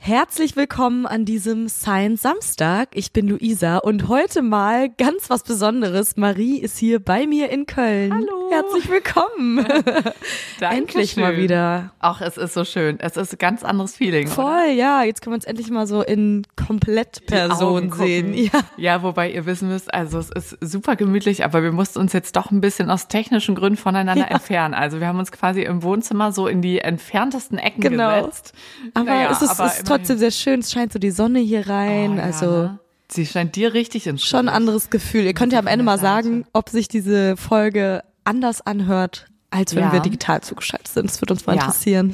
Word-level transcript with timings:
Herzlich 0.00 0.56
willkommen 0.56 1.06
an 1.06 1.26
diesem 1.26 1.68
Science 1.68 2.22
Samstag. 2.22 2.88
Ich 2.94 3.12
bin 3.12 3.28
Luisa 3.28 3.76
und 3.78 4.08
heute 4.08 4.40
mal 4.40 4.88
ganz 4.88 5.28
was 5.28 5.42
Besonderes. 5.42 6.16
Marie 6.16 6.58
ist 6.58 6.78
hier 6.78 6.98
bei 6.98 7.26
mir 7.26 7.50
in 7.50 7.66
Köln. 7.66 8.14
Hallo. 8.14 8.50
Herzlich 8.50 8.88
willkommen. 8.88 9.58
endlich 10.60 11.16
mal 11.18 11.36
wieder. 11.36 11.92
Ach, 11.98 12.22
es 12.22 12.38
ist 12.38 12.54
so 12.54 12.64
schön. 12.64 12.98
Es 13.00 13.18
ist 13.18 13.34
ein 13.34 13.38
ganz 13.38 13.62
anderes 13.64 13.96
Feeling. 13.96 14.28
Voll, 14.28 14.46
oder? 14.46 14.70
ja. 14.70 15.02
Jetzt 15.02 15.20
können 15.20 15.32
wir 15.32 15.38
uns 15.38 15.44
endlich 15.44 15.68
mal 15.70 15.86
so 15.86 16.00
in 16.02 16.46
Komplettperson 16.56 17.92
sehen. 17.92 18.32
Ja. 18.32 18.60
ja, 18.78 19.02
wobei 19.02 19.30
ihr 19.30 19.44
wissen 19.44 19.68
müsst, 19.68 19.92
also 19.92 20.18
es 20.20 20.30
ist 20.30 20.56
super 20.60 20.96
gemütlich, 20.96 21.44
aber 21.44 21.62
wir 21.62 21.72
mussten 21.72 21.98
uns 21.98 22.14
jetzt 22.14 22.36
doch 22.36 22.50
ein 22.50 22.62
bisschen 22.62 22.88
aus 22.88 23.08
technischen 23.08 23.54
Gründen 23.54 23.76
voneinander 23.76 24.26
ja. 24.26 24.30
entfernen. 24.30 24.72
Also 24.72 25.00
wir 25.00 25.06
haben 25.08 25.18
uns 25.18 25.32
quasi 25.32 25.62
im 25.62 25.82
Wohnzimmer 25.82 26.32
so 26.32 26.46
in 26.46 26.62
die 26.62 26.78
entferntesten 26.78 27.58
Ecken 27.58 27.82
genau. 27.82 28.20
gesetzt. 28.20 28.54
Aber 28.94 29.04
naja, 29.04 29.30
es 29.30 29.42
ist, 29.42 29.50
aber 29.50 29.70
trotzdem 29.88 30.18
sehr 30.18 30.30
schön. 30.30 30.60
Es 30.60 30.72
scheint 30.72 30.92
so 30.92 30.98
die 30.98 31.10
Sonne 31.10 31.40
hier 31.40 31.68
rein. 31.68 32.12
Oh, 32.12 32.16
ja, 32.16 32.22
also. 32.22 32.46
Ne? 32.46 32.78
Sie 33.10 33.24
scheint 33.24 33.56
dir 33.56 33.72
richtig 33.72 34.06
ins 34.06 34.24
Schon 34.24 34.48
ein 34.48 34.54
anderes 34.54 34.90
Gefühl. 34.90 35.24
Ihr 35.24 35.32
könnt 35.32 35.52
ja 35.52 35.58
am 35.58 35.66
Ende 35.66 35.84
mal 35.84 35.98
sagen, 35.98 36.44
ob 36.52 36.68
sich 36.68 36.88
diese 36.88 37.38
Folge 37.38 38.02
anders 38.24 38.60
anhört, 38.60 39.28
als 39.50 39.74
wenn 39.74 39.84
ja. 39.84 39.92
wir 39.92 40.00
digital 40.00 40.42
zugeschaltet 40.42 40.88
sind. 40.88 41.08
Das 41.08 41.20
würde 41.22 41.32
uns 41.32 41.46
mal 41.46 41.56
ja. 41.56 41.62
interessieren. 41.62 42.12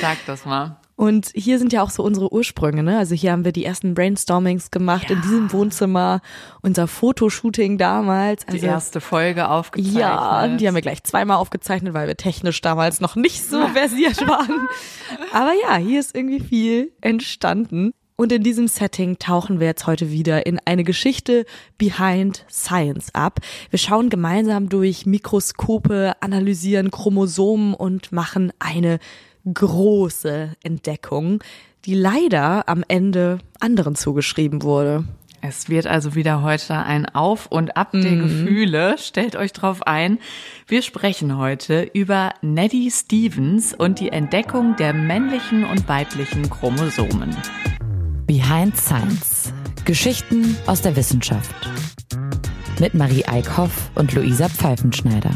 Sag 0.00 0.18
das 0.26 0.44
mal. 0.44 0.80
Und 0.96 1.30
hier 1.34 1.58
sind 1.58 1.74
ja 1.74 1.82
auch 1.82 1.90
so 1.90 2.02
unsere 2.02 2.32
Ursprünge, 2.32 2.82
ne? 2.82 2.96
Also 2.96 3.14
hier 3.14 3.32
haben 3.32 3.44
wir 3.44 3.52
die 3.52 3.66
ersten 3.66 3.92
Brainstormings 3.92 4.70
gemacht 4.70 5.10
ja. 5.10 5.16
in 5.16 5.22
diesem 5.22 5.52
Wohnzimmer, 5.52 6.22
unser 6.62 6.88
Fotoshooting 6.88 7.76
damals. 7.76 8.48
Also, 8.48 8.60
die 8.60 8.66
erste 8.66 9.02
Folge 9.02 9.50
aufgezeichnet. 9.50 10.00
Ja, 10.00 10.48
die 10.48 10.66
haben 10.66 10.74
wir 10.74 10.80
gleich 10.80 11.04
zweimal 11.04 11.36
aufgezeichnet, 11.36 11.92
weil 11.92 12.08
wir 12.08 12.16
technisch 12.16 12.62
damals 12.62 13.02
noch 13.02 13.14
nicht 13.14 13.44
so 13.44 13.68
versiert 13.74 14.26
waren. 14.26 14.68
Aber 15.34 15.52
ja, 15.52 15.76
hier 15.76 16.00
ist 16.00 16.16
irgendwie 16.16 16.40
viel 16.40 16.92
entstanden. 17.02 17.92
Und 18.18 18.32
in 18.32 18.42
diesem 18.42 18.66
Setting 18.66 19.18
tauchen 19.18 19.60
wir 19.60 19.66
jetzt 19.66 19.86
heute 19.86 20.10
wieder 20.10 20.46
in 20.46 20.58
eine 20.64 20.84
Geschichte 20.84 21.44
behind 21.76 22.46
Science 22.50 23.14
ab. 23.14 23.40
Wir 23.68 23.78
schauen 23.78 24.08
gemeinsam 24.08 24.70
durch 24.70 25.04
Mikroskope, 25.04 26.14
analysieren 26.20 26.90
Chromosomen 26.90 27.74
und 27.74 28.12
machen 28.12 28.54
eine 28.58 28.98
große 29.52 30.52
Entdeckung, 30.62 31.42
die 31.84 31.94
leider 31.94 32.68
am 32.68 32.84
Ende 32.88 33.38
anderen 33.60 33.94
zugeschrieben 33.94 34.62
wurde. 34.62 35.04
Es 35.48 35.68
wird 35.68 35.86
also 35.86 36.14
wieder 36.16 36.42
heute 36.42 36.74
ein 36.76 37.06
Auf 37.06 37.46
und 37.46 37.76
Ab 37.76 37.92
der 37.92 38.10
mhm. 38.10 38.22
Gefühle. 38.22 38.98
Stellt 38.98 39.36
euch 39.36 39.52
drauf 39.52 39.86
ein. 39.86 40.18
Wir 40.66 40.82
sprechen 40.82 41.36
heute 41.36 41.88
über 41.92 42.30
Neddy 42.42 42.90
Stevens 42.90 43.72
und 43.72 44.00
die 44.00 44.08
Entdeckung 44.08 44.74
der 44.76 44.92
männlichen 44.92 45.64
und 45.64 45.88
weiblichen 45.88 46.50
Chromosomen. 46.50 47.36
Behind 48.26 48.76
Science. 48.76 49.52
Geschichten 49.84 50.56
aus 50.66 50.82
der 50.82 50.96
Wissenschaft. 50.96 51.54
Mit 52.80 52.94
Marie 52.94 53.24
Eickhoff 53.24 53.90
und 53.94 54.12
Luisa 54.14 54.48
Pfeifenschneider. 54.48 55.30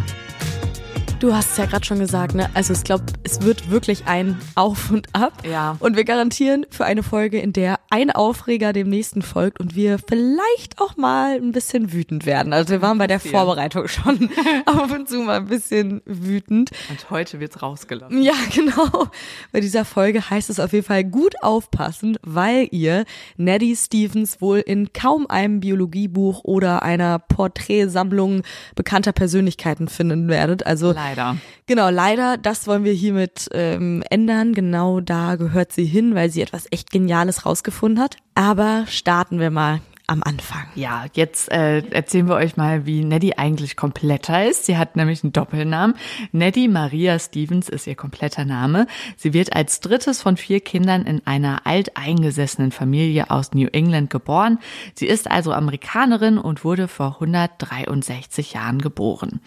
Du 1.20 1.34
hast 1.34 1.50
es 1.50 1.56
ja 1.58 1.66
gerade 1.66 1.84
schon 1.84 1.98
gesagt, 1.98 2.34
ne? 2.34 2.48
Also 2.54 2.72
ich 2.72 2.82
glaube, 2.82 3.04
es 3.25 3.42
wird 3.42 3.70
wirklich 3.70 4.06
ein 4.06 4.41
Auf 4.54 4.91
und 4.91 5.14
Ab. 5.14 5.34
Ja. 5.47 5.76
Und 5.78 5.94
wir 5.94 6.04
garantieren 6.04 6.64
für 6.70 6.86
eine 6.86 7.03
Folge, 7.03 7.38
in 7.38 7.53
der 7.53 7.78
ein 7.91 8.10
Aufreger 8.10 8.72
dem 8.72 8.88
nächsten 8.88 9.20
folgt 9.20 9.60
und 9.60 9.76
wir 9.76 9.98
vielleicht 9.98 10.80
auch 10.80 10.97
mal 10.97 11.34
ein 11.34 11.53
bisschen 11.53 11.92
wütend 11.92 12.25
werden. 12.25 12.54
Also 12.54 12.70
wir 12.70 12.80
waren 12.80 12.97
bei 12.97 13.06
der 13.06 13.20
Vorbereitung 13.20 13.86
schon 13.86 14.30
ab 14.64 14.91
und 14.91 15.10
zu 15.10 15.19
mal 15.19 15.36
ein 15.36 15.44
bisschen 15.44 16.00
wütend. 16.06 16.70
Und 16.88 17.10
heute 17.10 17.38
wird's 17.38 17.60
rausgelassen. 17.60 18.22
Ja, 18.22 18.32
genau. 18.54 19.09
Bei 19.53 19.60
dieser 19.60 19.84
Folge 19.84 20.30
heißt 20.30 20.48
es 20.48 20.59
auf 20.59 20.72
jeden 20.72 20.86
Fall 20.86 21.04
gut 21.04 21.34
aufpassen, 21.42 22.16
weil 22.22 22.66
ihr 22.70 23.04
Neddy 23.36 23.76
Stevens 23.76 24.41
wohl 24.41 24.60
in 24.60 24.94
kaum 24.94 25.26
einem 25.26 25.60
Biologiebuch 25.60 26.44
oder 26.44 26.82
einer 26.82 27.19
Porträtsammlung 27.19 28.41
bekannter 28.75 29.12
Persönlichkeiten 29.12 29.88
finden 29.88 30.28
werdet. 30.28 30.64
Also 30.64 30.92
Leider 30.92 31.09
leider. 31.10 31.37
Genau, 31.66 31.91
leider. 31.91 32.37
Das 32.37 32.66
wollen 32.66 32.84
wir 32.84 32.93
hiermit 32.93 33.48
ähm, 33.53 34.03
ändern. 34.10 34.54
Genau 34.54 35.00
da 35.00 35.37
gehört 35.37 35.72
sie 35.72 35.84
hin, 35.84 36.15
weil 36.15 36.31
sie 36.31 36.43
etwas 36.43 36.66
echt 36.71 36.91
Geniales 36.91 37.47
rausgefunden 37.47 38.03
hat. 38.03 38.16
Aber 38.34 38.84
starten 38.88 39.38
wir 39.38 39.50
mal 39.50 39.81
am 40.10 40.25
Anfang. 40.25 40.66
Ja, 40.75 41.06
jetzt 41.12 41.53
äh, 41.53 41.78
erzählen 41.91 42.28
wir 42.28 42.34
euch 42.34 42.56
mal, 42.56 42.84
wie 42.84 43.04
Neddy 43.04 43.34
eigentlich 43.37 43.76
kompletter 43.76 44.44
ist. 44.44 44.66
Sie 44.66 44.76
hat 44.76 44.97
nämlich 44.97 45.22
einen 45.22 45.32
Doppelnamen. 45.32 45.94
Neddy 46.32 46.66
Maria 46.66 47.16
Stevens 47.21 47.69
ist 47.69 47.87
ihr 47.87 47.94
kompletter 47.94 48.44
Name. 48.44 48.88
Sie 49.16 49.32
wird 49.32 49.54
als 49.54 49.78
drittes 49.78 50.21
von 50.21 50.37
vier 50.37 50.59
Kindern 50.60 51.06
in 51.06 51.25
einer 51.28 51.65
alteingesessenen 51.65 52.72
Familie 52.72 53.31
aus 53.31 53.53
New 53.53 53.69
England 53.69 54.10
geboren. 54.10 54.59
Sie 54.94 55.06
ist 55.06 55.31
also 55.31 55.53
Amerikanerin 55.53 56.38
und 56.38 56.65
wurde 56.65 56.88
vor 56.88 57.15
163 57.21 58.54
Jahren 58.54 58.82
geboren. 58.82 59.41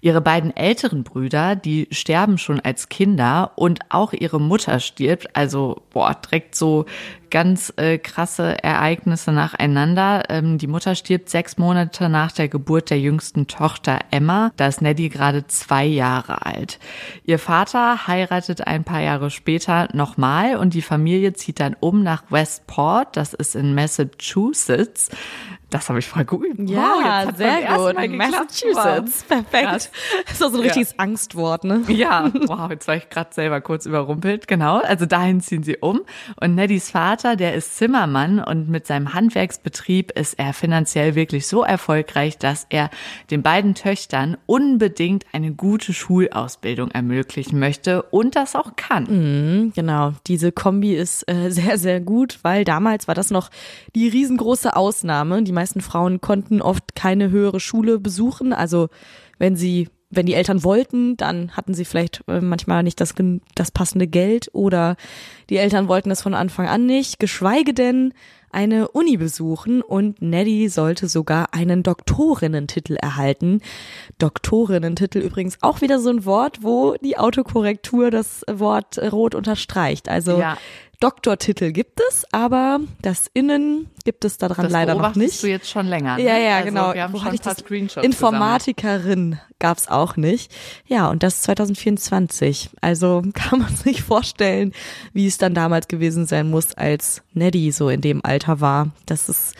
Ihre 0.00 0.20
beiden 0.20 0.56
älteren 0.56 1.02
Brüder, 1.02 1.56
die 1.56 1.88
sterben 1.90 2.38
schon 2.38 2.60
als 2.60 2.88
Kinder 2.88 3.52
und 3.56 3.80
auch 3.88 4.12
ihre 4.12 4.40
Mutter 4.40 4.78
stirbt, 4.80 5.34
also 5.34 5.82
boah, 5.90 6.14
direkt 6.14 6.54
so 6.54 6.86
ganz 7.30 7.72
äh, 7.76 7.98
krasse 7.98 8.62
Ereignisse 8.62 9.32
nacheinander. 9.32 10.24
Ähm, 10.28 10.58
die 10.58 10.66
Mutter 10.66 10.94
stirbt 10.94 11.28
sechs 11.28 11.58
Monate 11.58 12.08
nach 12.08 12.32
der 12.32 12.48
Geburt 12.48 12.90
der 12.90 13.00
jüngsten 13.00 13.46
Tochter 13.46 13.98
Emma. 14.10 14.52
Da 14.56 14.68
ist 14.68 14.82
Neddy 14.82 15.08
gerade 15.08 15.46
zwei 15.46 15.84
Jahre 15.84 16.46
alt. 16.46 16.78
Ihr 17.24 17.38
Vater 17.38 18.06
heiratet 18.06 18.66
ein 18.66 18.84
paar 18.84 19.00
Jahre 19.00 19.30
später 19.30 19.88
nochmal 19.92 20.56
und 20.56 20.74
die 20.74 20.82
Familie 20.82 21.32
zieht 21.32 21.60
dann 21.60 21.76
um 21.80 22.02
nach 22.02 22.24
Westport. 22.30 23.16
Das 23.16 23.34
ist 23.34 23.56
in 23.56 23.74
Massachusetts. 23.74 25.10
Das 25.70 25.90
habe 25.90 25.98
ich 25.98 26.06
voll 26.06 26.24
gut. 26.24 26.46
Ja, 26.58 27.26
wow, 27.26 27.36
sehr 27.36 27.76
gut. 27.76 28.16
Massachusetts. 28.16 29.24
Perfekt. 29.24 29.68
Krass. 29.68 29.90
Das 30.24 30.34
ist 30.34 30.42
auch 30.42 30.50
so 30.50 30.56
ein 30.56 30.62
richtiges 30.62 30.92
ja. 30.92 30.98
Angstwort, 30.98 31.64
ne? 31.64 31.82
Ja, 31.88 32.30
wow, 32.46 32.70
jetzt 32.70 32.88
war 32.88 32.96
ich 32.96 33.10
gerade 33.10 33.34
selber 33.34 33.60
kurz 33.60 33.84
überrumpelt. 33.84 34.48
Genau, 34.48 34.78
also 34.78 35.04
dahin 35.04 35.42
ziehen 35.42 35.62
sie 35.62 35.76
um. 35.76 36.00
Und 36.40 36.54
Neddys 36.54 36.90
Vater, 36.90 37.36
der 37.36 37.54
ist 37.54 37.76
Zimmermann 37.76 38.42
und 38.42 38.70
mit 38.70 38.86
seinem 38.86 39.12
Handwerksbetrieb 39.12 40.12
ist 40.12 40.38
er 40.38 40.54
finanziell 40.54 41.14
wirklich 41.14 41.46
so 41.46 41.62
erfolgreich, 41.62 42.38
dass 42.38 42.66
er 42.70 42.88
den 43.30 43.42
beiden 43.42 43.74
Töchtern 43.74 44.38
unbedingt 44.46 45.26
eine 45.32 45.52
gute 45.52 45.92
Schulausbildung 45.92 46.92
ermöglichen 46.92 47.58
möchte 47.58 48.02
und 48.04 48.36
das 48.36 48.56
auch 48.56 48.74
kann. 48.76 49.04
Mhm, 49.04 49.72
genau, 49.74 50.14
diese 50.26 50.50
Kombi 50.50 50.94
ist 50.94 51.28
äh, 51.28 51.50
sehr, 51.50 51.76
sehr 51.76 52.00
gut, 52.00 52.38
weil 52.42 52.64
damals 52.64 53.06
war 53.06 53.14
das 53.14 53.30
noch 53.30 53.50
die 53.94 54.08
riesengroße 54.08 54.74
Ausnahme. 54.74 55.42
Die 55.42 55.57
meisten 55.58 55.80
Frauen 55.80 56.20
konnten 56.20 56.62
oft 56.62 56.94
keine 56.94 57.30
höhere 57.30 57.60
Schule 57.60 57.98
besuchen. 57.98 58.52
Also 58.52 58.88
wenn 59.38 59.56
sie, 59.56 59.88
wenn 60.10 60.26
die 60.26 60.34
Eltern 60.34 60.64
wollten, 60.64 61.16
dann 61.16 61.56
hatten 61.56 61.74
sie 61.74 61.84
vielleicht 61.84 62.22
äh, 62.28 62.40
manchmal 62.40 62.82
nicht 62.82 63.00
das, 63.00 63.14
das 63.54 63.70
passende 63.70 64.06
Geld 64.06 64.48
oder 64.52 64.96
die 65.50 65.56
Eltern 65.56 65.88
wollten 65.88 66.10
es 66.10 66.22
von 66.22 66.34
Anfang 66.34 66.66
an 66.68 66.86
nicht, 66.86 67.18
geschweige 67.18 67.74
denn 67.74 68.12
eine 68.50 68.88
Uni 68.88 69.16
besuchen 69.16 69.82
und 69.82 70.22
Neddy 70.22 70.68
sollte 70.68 71.08
sogar 71.08 71.52
einen 71.52 71.82
Doktorinnentitel 71.82 72.94
erhalten. 72.94 73.60
Doktorinnentitel 74.18 75.18
übrigens 75.18 75.58
auch 75.60 75.80
wieder 75.80 76.00
so 76.00 76.10
ein 76.10 76.24
Wort, 76.24 76.62
wo 76.62 76.94
die 77.02 77.18
Autokorrektur 77.18 78.10
das 78.10 78.44
Wort 78.50 78.98
rot 78.98 79.34
unterstreicht. 79.34 80.08
Also 80.08 80.38
ja. 80.38 80.56
Doktortitel 81.00 81.70
gibt 81.70 82.00
es, 82.08 82.24
aber 82.32 82.80
das 83.02 83.30
Innen 83.32 83.88
gibt 84.04 84.24
es 84.24 84.36
daran 84.36 84.64
das 84.64 84.72
leider 84.72 84.96
noch 84.96 85.14
nicht. 85.14 85.34
Das 85.34 85.40
du 85.42 85.48
jetzt 85.48 85.70
schon 85.70 85.86
länger. 85.86 86.16
Ne? 86.16 86.24
Ja, 86.24 86.36
ja, 86.36 86.56
also 86.56 86.68
genau. 86.68 86.92
Wir 86.92 87.04
haben 87.04 87.12
Wo 87.12 87.18
schon 87.18 87.28
ein 87.28 87.38
paar 87.38 87.54
Screenshots 87.54 88.04
Informatikerin 88.04 89.38
gab 89.60 89.78
es 89.78 89.88
auch 89.88 90.16
nicht. 90.16 90.52
Ja, 90.86 91.08
und 91.08 91.22
das 91.22 91.42
2024. 91.42 92.70
Also 92.80 93.22
kann 93.34 93.60
man 93.60 93.76
sich 93.76 94.02
vorstellen, 94.02 94.72
wie 95.12 95.28
es 95.28 95.38
dann 95.38 95.54
damals 95.54 95.86
gewesen 95.86 96.26
sein 96.26 96.50
muss, 96.50 96.74
als 96.74 97.22
Neddy 97.32 97.70
so 97.70 97.88
in 97.90 98.00
dem 98.00 98.24
Alter 98.24 98.60
war. 98.60 98.90
Das 99.06 99.28
ist 99.28 99.54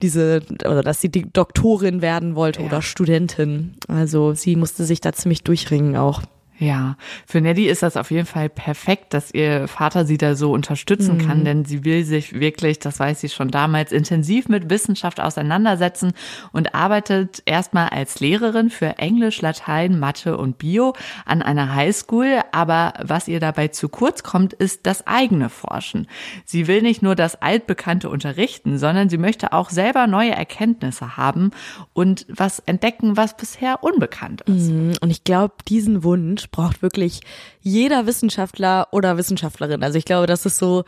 diese, 0.00 0.42
oder 0.64 0.82
dass 0.82 1.02
sie 1.02 1.10
die 1.10 1.30
Doktorin 1.30 2.00
werden 2.00 2.34
wollte 2.34 2.60
ja. 2.60 2.66
oder 2.66 2.80
Studentin. 2.80 3.74
Also 3.88 4.32
sie 4.32 4.56
musste 4.56 4.84
sich 4.84 5.02
da 5.02 5.12
ziemlich 5.12 5.44
durchringen 5.44 5.96
auch. 5.96 6.22
Ja, 6.58 6.96
für 7.26 7.40
Neddy 7.40 7.66
ist 7.66 7.82
das 7.82 7.96
auf 7.96 8.10
jeden 8.12 8.26
Fall 8.26 8.48
perfekt, 8.48 9.14
dass 9.14 9.32
ihr 9.34 9.66
Vater 9.66 10.04
sie 10.04 10.16
da 10.18 10.36
so 10.36 10.52
unterstützen 10.52 11.18
kann, 11.18 11.40
Mhm. 11.40 11.44
denn 11.44 11.64
sie 11.64 11.84
will 11.84 12.04
sich 12.04 12.38
wirklich, 12.38 12.78
das 12.78 13.00
weiß 13.00 13.20
sie 13.20 13.30
schon 13.30 13.50
damals, 13.50 13.90
intensiv 13.90 14.48
mit 14.48 14.70
Wissenschaft 14.70 15.18
auseinandersetzen 15.18 16.12
und 16.52 16.74
arbeitet 16.74 17.42
erstmal 17.46 17.88
als 17.88 18.20
Lehrerin 18.20 18.70
für 18.70 18.98
Englisch, 18.98 19.40
Latein, 19.40 19.98
Mathe 19.98 20.36
und 20.36 20.58
Bio 20.58 20.92
an 21.24 21.42
einer 21.42 21.74
Highschool. 21.74 22.40
Aber 22.52 22.94
was 23.02 23.26
ihr 23.26 23.40
dabei 23.40 23.68
zu 23.68 23.88
kurz 23.88 24.22
kommt, 24.22 24.52
ist 24.52 24.86
das 24.86 25.06
eigene 25.06 25.48
Forschen. 25.48 26.06
Sie 26.44 26.68
will 26.68 26.82
nicht 26.82 27.02
nur 27.02 27.16
das 27.16 27.42
Altbekannte 27.42 28.08
unterrichten, 28.08 28.78
sondern 28.78 29.08
sie 29.08 29.18
möchte 29.18 29.52
auch 29.52 29.70
selber 29.70 30.06
neue 30.06 30.32
Erkenntnisse 30.32 31.16
haben 31.16 31.50
und 31.92 32.24
was 32.28 32.60
entdecken, 32.60 33.16
was 33.16 33.36
bisher 33.36 33.82
unbekannt 33.82 34.42
ist. 34.42 34.70
Und 34.70 35.10
ich 35.10 35.24
glaube, 35.24 35.54
diesen 35.66 36.04
Wunsch 36.04 36.41
braucht 36.50 36.82
wirklich 36.82 37.20
jeder 37.60 38.06
Wissenschaftler 38.06 38.88
oder 38.92 39.16
Wissenschaftlerin. 39.16 39.82
Also 39.82 39.98
ich 39.98 40.04
glaube, 40.04 40.26
das 40.26 40.46
ist 40.46 40.58
so 40.58 40.84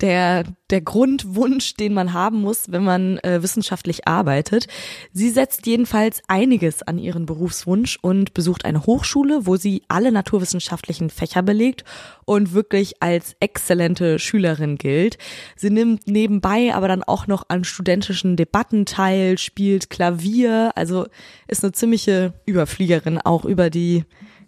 der, 0.00 0.44
der 0.70 0.80
Grundwunsch, 0.80 1.74
den 1.74 1.94
man 1.94 2.12
haben 2.12 2.40
muss, 2.40 2.72
wenn 2.72 2.82
man 2.82 3.18
äh, 3.18 3.42
wissenschaftlich 3.42 4.08
arbeitet. 4.08 4.66
Sie 5.12 5.30
setzt 5.30 5.66
jedenfalls 5.66 6.22
einiges 6.28 6.82
an 6.82 6.98
ihren 6.98 7.26
Berufswunsch 7.26 7.98
und 8.02 8.34
besucht 8.34 8.64
eine 8.64 8.84
Hochschule, 8.84 9.46
wo 9.46 9.56
sie 9.56 9.82
alle 9.88 10.10
naturwissenschaftlichen 10.10 11.10
Fächer 11.10 11.42
belegt 11.42 11.84
und 12.24 12.52
wirklich 12.52 13.02
als 13.02 13.36
exzellente 13.40 14.18
Schülerin 14.18 14.76
gilt. 14.76 15.18
Sie 15.56 15.70
nimmt 15.70 16.06
nebenbei 16.06 16.74
aber 16.74 16.88
dann 16.88 17.04
auch 17.04 17.26
noch 17.26 17.44
an 17.48 17.64
studentischen 17.64 18.36
Debatten 18.36 18.86
teil, 18.86 19.38
spielt 19.38 19.90
Klavier, 19.90 20.72
also 20.74 21.06
ist 21.46 21.62
eine 21.62 21.72
ziemliche 21.72 22.34
Überfliegerin 22.46 23.18
auch 23.18 23.44
über 23.44 23.70
die 23.70 24.04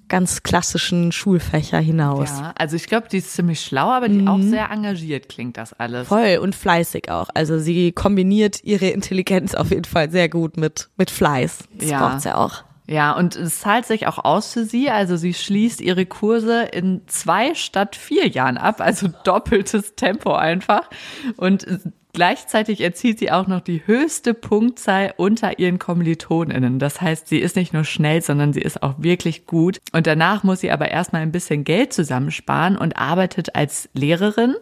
ganz 0.08 0.42
klassischen 0.42 1.12
Schulfächer 1.12 1.78
hinaus. 1.78 2.30
Ja, 2.30 2.52
also 2.58 2.76
ich 2.76 2.86
glaube, 2.86 3.08
die 3.08 3.18
ist 3.18 3.32
ziemlich 3.32 3.60
schlau, 3.60 3.90
aber 3.90 4.08
die 4.08 4.26
auch 4.26 4.40
sehr 4.40 4.70
engagiert 4.70 5.28
klingt 5.28 5.56
das 5.56 5.72
alles. 5.72 6.08
Voll 6.08 6.38
und 6.40 6.54
fleißig 6.54 7.10
auch. 7.10 7.28
Also 7.34 7.58
sie 7.58 7.92
kombiniert 7.92 8.62
ihre 8.64 8.88
Intelligenz 8.88 9.54
auf 9.54 9.70
jeden 9.70 9.84
Fall 9.84 10.10
sehr 10.10 10.28
gut 10.28 10.56
mit, 10.56 10.88
mit 10.96 11.10
Fleiß. 11.10 11.64
Das 11.78 11.90
Ja. 11.90 11.98
braucht 12.08 12.20
sie 12.22 12.36
auch. 12.36 12.64
Ja, 12.86 13.12
und 13.12 13.34
es 13.34 13.60
zahlt 13.60 13.86
sich 13.86 14.06
auch 14.06 14.18
aus 14.22 14.52
für 14.52 14.64
sie. 14.66 14.90
Also 14.90 15.16
sie 15.16 15.32
schließt 15.32 15.80
ihre 15.80 16.04
Kurse 16.04 16.64
in 16.64 17.00
zwei 17.06 17.54
statt 17.54 17.96
vier 17.96 18.28
Jahren 18.28 18.58
ab, 18.58 18.80
also 18.82 19.08
doppeltes 19.24 19.94
Tempo 19.94 20.34
einfach. 20.34 20.90
Und 21.38 21.66
gleichzeitig 22.14 22.80
erzielt 22.80 23.18
sie 23.18 23.30
auch 23.30 23.46
noch 23.46 23.60
die 23.60 23.82
höchste 23.86 24.32
Punktzahl 24.32 25.12
unter 25.16 25.58
ihren 25.58 25.78
KommilitonInnen. 25.78 26.78
Das 26.78 27.00
heißt, 27.00 27.28
sie 27.28 27.38
ist 27.38 27.56
nicht 27.56 27.74
nur 27.74 27.84
schnell, 27.84 28.22
sondern 28.22 28.52
sie 28.52 28.62
ist 28.62 28.82
auch 28.82 28.94
wirklich 28.98 29.46
gut. 29.46 29.80
Und 29.92 30.06
danach 30.06 30.44
muss 30.44 30.60
sie 30.60 30.70
aber 30.70 30.90
erstmal 30.90 31.22
ein 31.22 31.32
bisschen 31.32 31.64
Geld 31.64 31.92
zusammensparen 31.92 32.78
und 32.78 32.96
arbeitet 32.96 33.54
als 33.54 33.90
Lehrerin. 33.92 34.54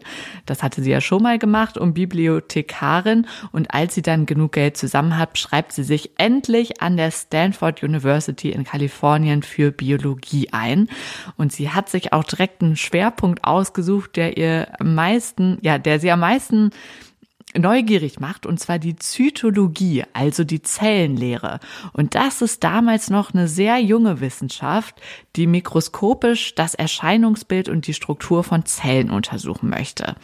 Das 0.45 0.63
hatte 0.63 0.81
sie 0.81 0.91
ja 0.91 0.99
schon 0.99 1.23
mal 1.23 1.39
gemacht 1.39 1.77
und 1.77 1.93
Bibliothekarin. 1.93 3.27
Und 3.51 3.73
als 3.73 3.95
sie 3.95 4.01
dann 4.01 4.25
genug 4.25 4.53
Geld 4.53 4.75
zusammen 4.75 5.17
hat, 5.17 5.37
schreibt 5.37 5.71
sie 5.71 5.83
sich 5.83 6.11
endlich 6.17 6.81
an 6.81 6.97
der 6.97 7.11
Stanford 7.11 7.83
University 7.83 8.49
in 8.49 8.63
Kalifornien 8.63 9.43
für 9.43 9.71
Biologie 9.71 10.49
ein. 10.51 10.89
Und 11.37 11.53
sie 11.53 11.69
hat 11.69 11.87
sich 11.87 12.13
auch 12.13 12.23
direkt 12.23 12.63
einen 12.63 12.75
Schwerpunkt 12.75 13.45
ausgesucht, 13.45 14.15
der 14.15 14.37
ihr 14.37 14.67
am 14.79 14.95
meisten, 14.95 15.59
ja, 15.61 15.77
der 15.77 15.99
sie 15.99 16.11
am 16.11 16.21
meisten 16.21 16.71
neugierig 17.57 18.19
macht, 18.19 18.45
und 18.45 18.59
zwar 18.59 18.79
die 18.79 18.95
Zytologie, 18.95 20.03
also 20.13 20.43
die 20.43 20.61
Zellenlehre. 20.61 21.59
Und 21.93 22.15
das 22.15 22.41
ist 22.41 22.63
damals 22.63 23.09
noch 23.09 23.33
eine 23.33 23.47
sehr 23.47 23.79
junge 23.79 24.21
Wissenschaft, 24.21 24.95
die 25.35 25.47
mikroskopisch 25.47 26.55
das 26.55 26.75
Erscheinungsbild 26.75 27.69
und 27.69 27.87
die 27.87 27.93
Struktur 27.93 28.43
von 28.43 28.65
Zellen 28.65 29.09
untersuchen 29.09 29.69
möchte. 29.69 30.15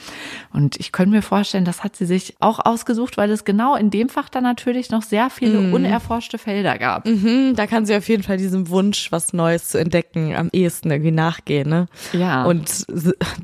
Und 0.54 0.80
ich 0.80 0.92
könnte 0.92 1.16
mir 1.16 1.22
vorstellen, 1.22 1.66
das 1.66 1.84
hat 1.84 1.96
sie 1.96 2.06
sich 2.06 2.36
auch 2.40 2.60
ausgesucht, 2.64 3.18
weil 3.18 3.32
es 3.32 3.46
genau 3.46 3.76
in 3.76 3.90
dem 3.90 4.10
Fach 4.10 4.30
dann 4.30 4.44
natürlich 4.44 4.90
noch 4.90 5.04
sehr 5.04 5.30
viele 5.30 5.74
unerforschte 5.74 6.38
Felder 6.38 6.78
gab. 6.78 7.06
Mhm, 7.06 7.54
da 7.56 7.68
kann 7.68 7.86
sie 7.86 7.96
auf 7.96 8.08
jeden 8.08 8.24
Fall 8.24 8.38
diesem 8.38 8.70
Wunsch, 8.70 9.12
was 9.12 9.34
Neues 9.34 9.70
zu 9.70 9.80
entdecken, 9.80 10.36
am 10.36 10.50
ehesten 10.52 10.92
irgendwie 10.92 11.12
nachgehen. 11.12 11.70
Ne? 11.70 11.88
Ja. 12.14 12.46
Und 12.46 12.86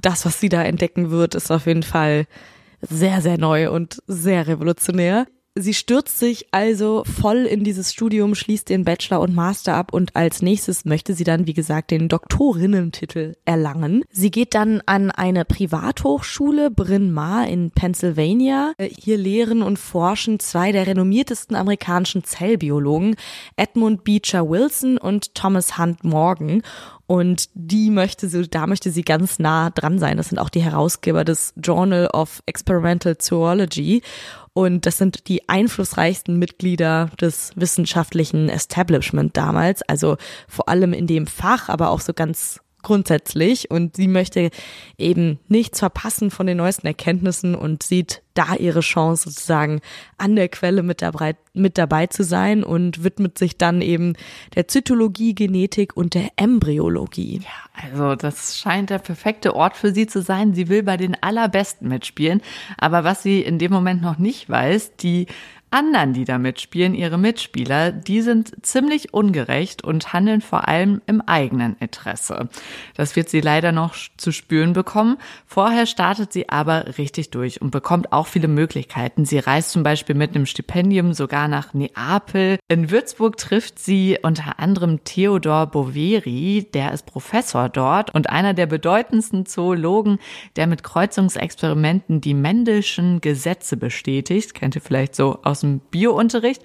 das, 0.02 0.26
was 0.26 0.40
sie 0.40 0.50
da 0.50 0.64
entdecken 0.64 1.12
wird, 1.12 1.36
ist 1.36 1.52
auf 1.52 1.66
jeden 1.66 1.84
Fall 1.84 2.26
sehr, 2.90 3.22
sehr 3.22 3.38
neu 3.38 3.72
und 3.72 4.02
sehr 4.08 4.48
revolutionär. 4.48 5.28
Sie 5.58 5.74
stürzt 5.74 6.20
sich 6.20 6.48
also 6.52 7.06
voll 7.06 7.46
in 7.46 7.64
dieses 7.64 7.94
Studium, 7.94 8.36
schließt 8.36 8.68
den 8.68 8.84
Bachelor 8.84 9.22
und 9.22 9.34
Master 9.34 9.74
ab 9.74 9.94
und 9.94 10.14
als 10.14 10.42
nächstes 10.42 10.84
möchte 10.84 11.14
sie 11.14 11.24
dann, 11.24 11.48
wie 11.48 11.54
gesagt, 11.54 11.92
den 11.92 12.10
Doktorinnentitel 12.10 13.36
erlangen. 13.46 14.04
Sie 14.12 14.32
geht 14.32 14.54
dann 14.54 14.82
an 14.86 15.12
eine 15.12 15.46
Privathochschule, 15.46 16.72
Bryn 16.72 17.14
Mawr 17.14 17.48
in 17.48 17.72
Pennsylvania. 17.72 18.74
Hier 18.78 19.16
lehren 19.16 19.62
und 19.62 19.80
forschen 19.80 20.42
zwei 20.42 20.74
der 20.74 20.88
renommiertesten 20.88 21.56
amerikanischen 21.56 22.26
Zellbiologen, 22.26 23.16
Edmund 23.56 24.04
Beecher 24.04 24.50
Wilson 24.50 24.98
und 24.98 25.36
Thomas 25.36 25.78
Hunt 25.78 26.04
Morgan. 26.04 26.64
Und 27.08 27.50
die 27.54 27.92
möchte 27.92 28.28
sie, 28.28 28.48
da 28.48 28.66
möchte 28.66 28.90
sie 28.90 29.04
ganz 29.04 29.38
nah 29.38 29.70
dran 29.70 30.00
sein. 30.00 30.18
Das 30.18 30.30
sind 30.30 30.40
auch 30.40 30.50
die 30.50 30.64
Herausgeber 30.64 31.24
des 31.24 31.54
Journal 31.62 32.08
of 32.08 32.42
Experimental 32.48 33.18
Zoology. 33.18 34.02
Und 34.54 34.86
das 34.86 34.98
sind 34.98 35.28
die 35.28 35.48
einflussreichsten 35.48 36.40
Mitglieder 36.40 37.10
des 37.20 37.52
wissenschaftlichen 37.56 38.50
Establishment 38.50 39.38
damals. 39.38 39.82
Also 39.84 40.18
vor 40.48 40.70
allem 40.70 40.94
in 40.94 41.08
dem 41.08 41.28
Fach, 41.28 41.70
aber 41.70 41.90
auch 41.90 42.00
so 42.00 42.14
ganz 42.14 42.62
grundsätzlich. 42.86 43.70
Und 43.70 43.98
sie 43.98 44.08
möchte 44.08 44.52
eben 44.98 45.40
nichts 45.50 45.80
verpassen 45.80 46.32
von 46.32 46.48
den 46.48 46.58
neuesten 46.58 46.88
Erkenntnissen 46.88 47.56
und 47.56 47.84
sieht 47.84 48.22
da 48.36 48.54
ihre 48.56 48.82
Chance 48.82 49.30
sozusagen 49.30 49.82
an 50.18 50.36
der 50.36 50.50
Quelle 50.50 50.84
mit 50.84 51.02
dabei, 51.02 51.36
mit 51.54 51.78
dabei 51.78 52.08
zu 52.08 52.24
sein 52.24 52.64
und 52.64 53.04
widmet 53.04 53.38
sich 53.38 53.58
dann 53.58 53.82
eben 53.82 54.14
der 54.56 54.68
Zytologie, 54.68 55.34
Genetik 55.34 55.96
und 55.96 56.14
der 56.14 56.30
Embryologie. 56.36 57.42
Also 57.74 58.16
das 58.16 58.58
scheint 58.58 58.90
der 58.90 59.00
perfekte 59.00 59.56
Ort 59.56 59.78
für 59.78 59.94
sie 59.94 60.06
zu 60.06 60.22
sein. 60.22 60.54
Sie 60.54 60.70
will 60.70 60.84
bei 60.84 60.98
den 60.98 61.16
Allerbesten 61.22 61.88
mitspielen. 61.88 62.42
Aber 62.78 63.04
was 63.04 63.24
sie 63.24 63.42
in 63.42 63.58
dem 63.58 63.72
Moment 63.72 64.02
noch 64.02 64.18
nicht 64.18 64.50
weiß, 64.50 64.98
die 64.98 65.28
anderen, 65.72 66.14
die 66.14 66.26
da 66.26 66.38
mitspielen, 66.38 66.96
ihre 66.96 67.18
Mitspieler, 67.18 67.92
die 67.92 68.22
sind 68.22 68.66
ziemlich 68.66 69.14
ungerecht 69.14 69.84
und 69.84 70.14
handeln 70.14 70.42
vor 70.42 70.68
allem 70.68 71.02
im 71.06 71.22
eigenen 71.22 71.76
Interesse. 71.80 72.48
Das 72.96 73.16
wird 73.16 73.30
sie 73.30 73.42
leider 73.42 73.72
noch 73.72 73.96
zu 74.18 74.32
spüren 74.32 74.74
bekommen. 74.74 75.18
Vorher 75.46 75.86
startet 75.86 76.32
sie 76.32 76.50
aber 76.50 76.98
richtig 76.98 77.32
durch 77.32 77.62
und 77.62 77.72
bekommt 77.72 78.14
auch 78.14 78.28
viele 78.28 78.48
Möglichkeiten. 78.48 79.26
Sie 79.26 79.40
reist 79.40 79.72
zum 79.72 79.84
Beispiel 79.84 80.16
mit 80.16 80.34
einem 80.34 80.46
Stipendium 80.46 81.14
sogar 81.14 81.48
nach 81.48 81.74
Neapel. 81.74 82.58
In 82.70 82.90
Würzburg 82.90 83.38
trifft 83.38 83.80
sie 83.80 84.18
unter 84.22 84.60
anderem 84.60 85.04
Theodor 85.04 85.68
Boveri, 85.68 86.70
der 86.74 86.94
ist 86.94 87.06
Professor 87.06 87.68
dort 87.68 88.14
und 88.16 88.30
einer 88.30 88.54
der 88.54 88.68
bedeutendsten 88.68 89.46
Zoologen, 89.46 90.20
der 90.56 90.68
mit 90.68 90.84
Kreuzungsexperimenten 90.84 92.22
die 92.22 92.34
Mendelschen 92.34 93.20
Gesetze 93.20 93.76
bestätigt. 93.76 94.54
Kennt 94.54 94.76
ihr 94.76 94.82
vielleicht 94.82 95.16
so 95.16 95.40
aus 95.44 95.55
dem 95.62 95.80
Biounterricht 95.92 96.62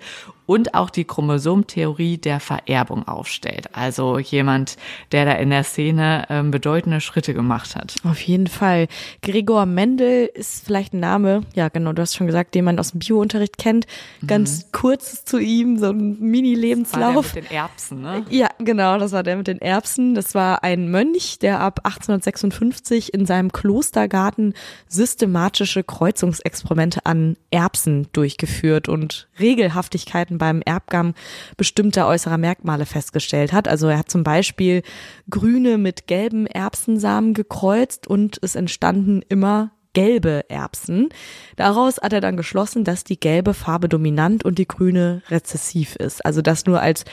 und 0.51 0.75
auch 0.75 0.91
die 0.91 1.05
Chromosomtheorie 1.05 2.19
der 2.19 2.41
Vererbung 2.41 3.07
aufstellt. 3.07 3.69
Also 3.73 4.19
jemand, 4.19 4.79
der 5.13 5.25
da 5.25 5.35
in 5.35 5.51
der 5.51 5.63
Szene 5.63 6.27
ähm, 6.29 6.51
bedeutende 6.51 7.01
Schritte 7.01 7.35
gemacht 7.35 7.77
hat. 7.77 7.95
Auf 8.03 8.21
jeden 8.23 8.49
Fall. 8.49 8.89
Gregor 9.23 9.65
Mendel 9.65 10.29
ist 10.35 10.65
vielleicht 10.67 10.93
ein 10.93 10.99
Name, 10.99 11.43
ja 11.55 11.69
genau, 11.69 11.93
du 11.93 12.03
hast 12.03 12.17
schon 12.17 12.27
gesagt, 12.27 12.57
den 12.57 12.65
man 12.65 12.81
aus 12.81 12.91
dem 12.91 12.99
Biounterricht 12.99 13.59
kennt. 13.59 13.87
Ganz 14.27 14.73
kurz 14.73 15.25
zu 15.25 15.39
ihm, 15.39 15.79
so 15.79 15.91
ein 15.91 16.01
War 16.01 16.17
der 16.17 16.27
Mini-Lebenslauf. 16.27 17.33
mit 17.37 17.45
den 17.45 17.57
Erbsen, 17.57 18.01
ne? 18.01 18.25
Ja, 18.31 18.49
genau, 18.59 18.99
das 18.99 19.13
war 19.13 19.23
der 19.23 19.37
mit 19.37 19.47
den 19.47 19.61
Erbsen. 19.61 20.17
Das 20.17 20.35
war 20.35 20.65
ein 20.65 20.91
Mönch, 20.91 21.39
der 21.39 21.61
ab 21.61 21.83
1856 21.85 23.15
in 23.15 23.25
seinem 23.25 23.53
Klostergarten 23.53 24.55
systematische 24.89 25.85
Kreuzungsexperimente 25.85 27.07
an 27.07 27.37
Erbsen 27.53 28.09
durchgeführt 28.13 28.89
und 28.89 29.29
Regelhaftigkeiten 29.39 30.40
beim 30.41 30.63
Erbgang 30.63 31.15
bestimmter 31.57 32.09
äußerer 32.09 32.39
Merkmale 32.39 32.87
festgestellt 32.87 33.53
hat. 33.53 33.69
Also 33.69 33.87
er 33.87 33.99
hat 33.99 34.11
zum 34.11 34.25
Beispiel 34.25 34.83
grüne 35.31 35.79
mit 35.79 36.09
gelben 36.09 36.49
Erbsensamen 36.49 37.35
gekreuzt 37.35 38.09
und 38.09 38.41
es 38.43 38.57
entstanden 38.57 39.23
immer 39.29 39.71
gelbe 39.93 40.49
Erbsen. 40.49 41.09
Daraus 41.57 41.99
hat 41.99 42.13
er 42.13 42.21
dann 42.21 42.37
geschlossen, 42.37 42.85
dass 42.85 43.05
die 43.05 43.19
gelbe 43.19 43.55
Farbe 43.55 43.89
dominant 43.89 44.45
und 44.45 44.59
die 44.59 44.69
grüne 44.69 45.23
rezessiv 45.29 45.97
ist. 45.97 46.25
Also 46.25 46.43
das 46.43 46.67
nur 46.67 46.81
als 46.81 47.05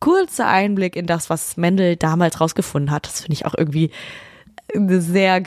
kurzer 0.00 0.46
Einblick 0.46 0.96
in 0.96 1.06
das, 1.06 1.30
was 1.30 1.56
Mendel 1.56 1.96
damals 1.96 2.40
rausgefunden 2.40 2.90
hat. 2.90 3.06
Das 3.06 3.20
finde 3.20 3.34
ich 3.34 3.46
auch 3.46 3.54
irgendwie 3.56 3.90
eine 4.74 5.00
sehr 5.00 5.42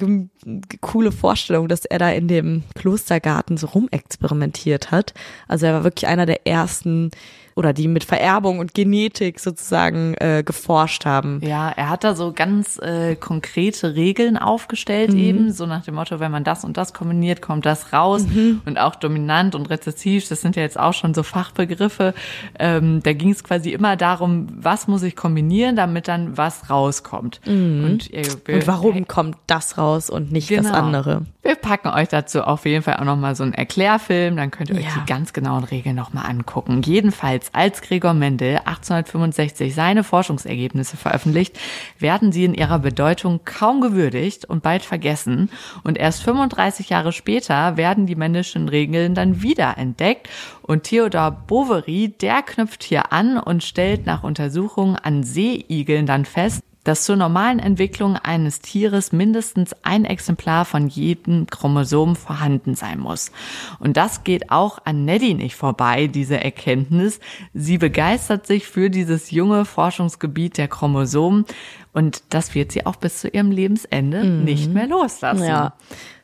coole 0.82 1.12
Vorstellung, 1.12 1.68
dass 1.68 1.86
er 1.86 2.00
da 2.00 2.10
in 2.10 2.28
dem 2.28 2.64
Klostergarten 2.76 3.58
so 3.58 3.68
rumexperimentiert 3.68 4.92
hat. 4.92 5.14
Also 5.48 5.66
er 5.66 5.74
war 5.74 5.84
wirklich 5.84 6.08
einer 6.08 6.26
der 6.26 6.48
ersten 6.48 7.12
oder 7.60 7.74
die 7.74 7.90
mit 7.90 8.06
Vererbung 8.06 8.60
und 8.60 8.74
Genetik 8.74 9.40
sozusagen 9.42 10.14
äh, 10.16 10.44
geforscht 10.46 11.06
haben. 11.06 11.42
Ja, 11.44 11.70
er 11.70 11.90
hat 11.90 12.06
da 12.06 12.16
so 12.16 12.32
ganz 12.34 12.80
äh, 12.80 13.16
konkrete 13.18 13.96
Regeln 13.96 14.38
aufgestellt 14.38 15.12
Mhm. 15.12 15.20
eben, 15.20 15.52
so 15.52 15.66
nach 15.66 15.84
dem 15.84 15.96
Motto, 15.96 16.20
wenn 16.22 16.32
man 16.32 16.44
das 16.46 16.64
und 16.64 16.78
das 16.78 16.94
kombiniert, 16.94 17.42
kommt 17.42 17.66
das 17.66 17.92
raus. 17.92 18.24
Mhm. 18.26 18.62
Und 18.66 18.78
auch 18.80 18.96
dominant 18.96 19.56
und 19.56 19.70
rezessiv, 19.70 20.28
das 20.30 20.40
sind 20.42 20.56
ja 20.56 20.62
jetzt 20.62 20.80
auch 20.80 20.94
schon 20.94 21.14
so 21.14 21.22
Fachbegriffe. 21.24 22.14
Ähm, 22.58 23.02
da 23.04 23.14
ging 23.14 23.32
es 23.32 23.44
quasi 23.44 23.72
immer 23.72 23.96
darum, 23.98 24.48
was 24.56 24.88
muss 24.88 25.04
ich 25.04 25.16
kombinieren, 25.18 25.76
damit 25.76 26.08
dann 26.08 26.38
was 26.38 26.70
rauskommt. 26.70 27.42
Und, 27.46 28.10
ihr, 28.10 28.24
wir, 28.46 28.56
Mhm. 28.56 28.62
Und 28.62 28.68
warum 28.68 29.08
kommt 29.08 29.38
das 29.48 29.78
raus 29.78 30.10
und 30.10 30.32
nicht 30.32 30.50
das 30.50 30.66
Genau. 30.68 30.78
andere? 30.78 31.26
Wir 31.42 31.56
packen 31.56 31.90
euch 31.90 32.08
dazu 32.08 32.42
auf 32.44 32.66
jeden 32.66 32.84
Fall 32.84 32.96
auch 32.98 33.06
nochmal 33.06 33.36
so 33.36 33.44
einen 33.44 33.54
Erklärfilm, 33.54 34.36
dann 34.38 34.52
könnt 34.52 34.70
ihr 34.70 34.76
euch 34.76 34.84
Ja. 34.84 35.02
die 35.02 35.06
ganz 35.12 35.34
genauen 35.34 35.64
Regeln 35.64 35.96
nochmal 35.96 36.26
angucken. 36.30 36.82
Jedenfalls, 36.86 37.49
als 37.54 37.82
Gregor 37.82 38.14
Mendel 38.14 38.58
1865 38.66 39.74
seine 39.74 40.04
Forschungsergebnisse 40.04 40.98
veröffentlicht, 40.98 41.60
werden 41.98 42.32
sie 42.32 42.46
in 42.46 42.54
ihrer 42.54 42.80
Bedeutung 42.80 43.42
kaum 43.46 43.82
gewürdigt 43.82 44.46
und 44.46 44.64
bald 44.64 44.84
vergessen. 44.84 45.50
Und 45.84 45.98
erst 45.98 46.24
35 46.24 46.90
Jahre 46.90 47.12
später 47.12 47.78
werden 47.78 48.06
die 48.06 48.16
männlichen 48.16 48.70
Regeln 48.70 49.16
dann 49.16 49.42
wieder 49.42 49.78
entdeckt. 49.78 50.30
Und 50.62 50.84
Theodor 50.84 51.32
Boveri, 51.32 52.10
der 52.10 52.42
knüpft 52.42 52.84
hier 52.84 53.12
an 53.12 53.38
und 53.38 53.64
stellt 53.64 54.06
nach 54.06 54.24
Untersuchungen 54.24 54.96
an 54.96 55.24
Seeigeln 55.24 56.06
dann 56.06 56.26
fest, 56.26 56.62
dass 56.90 57.04
zur 57.04 57.18
normalen 57.18 57.60
Entwicklung 57.60 58.16
eines 58.16 58.62
Tieres 58.62 59.12
mindestens 59.12 59.76
ein 59.84 60.06
Exemplar 60.06 60.66
von 60.66 60.88
jedem 60.88 61.46
Chromosom 61.46 62.16
vorhanden 62.16 62.74
sein 62.74 62.98
muss. 62.98 63.32
Und 63.78 63.96
das 63.96 64.24
geht 64.24 64.50
auch 64.50 64.80
an 64.86 65.06
Neddy 65.06 65.36
nicht 65.36 65.56
vorbei, 65.56 66.08
diese 66.08 66.44
Erkenntnis. 66.44 67.20
Sie 67.54 67.78
begeistert 67.78 68.48
sich 68.48 68.66
für 68.66 68.90
dieses 68.90 69.30
junge 69.30 69.66
Forschungsgebiet 69.66 70.58
der 70.58 70.68
Chromosomen 70.68 71.46
und 71.94 72.24
das 72.30 72.56
wird 72.56 72.72
sie 72.72 72.88
auch 72.88 72.96
bis 72.96 73.20
zu 73.20 73.28
ihrem 73.28 73.52
Lebensende 73.52 74.26
nicht 74.26 74.74
mehr 74.74 74.88
loslassen. 74.88 75.44
Ja, 75.44 75.74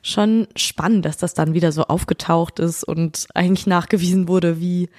schon 0.01 0.48
spannend, 0.55 1.05
dass 1.05 1.17
das 1.17 1.36
dann 1.36 1.53
wieder 1.53 1.72
so 1.72 1.84
aufgetaucht 1.84 2.57
ist 2.57 2.84
und 2.84 3.27
eigentlich 3.36 3.67
nachgewiesen 3.67 4.27
wurde, 4.27 4.60
wie 4.60 4.89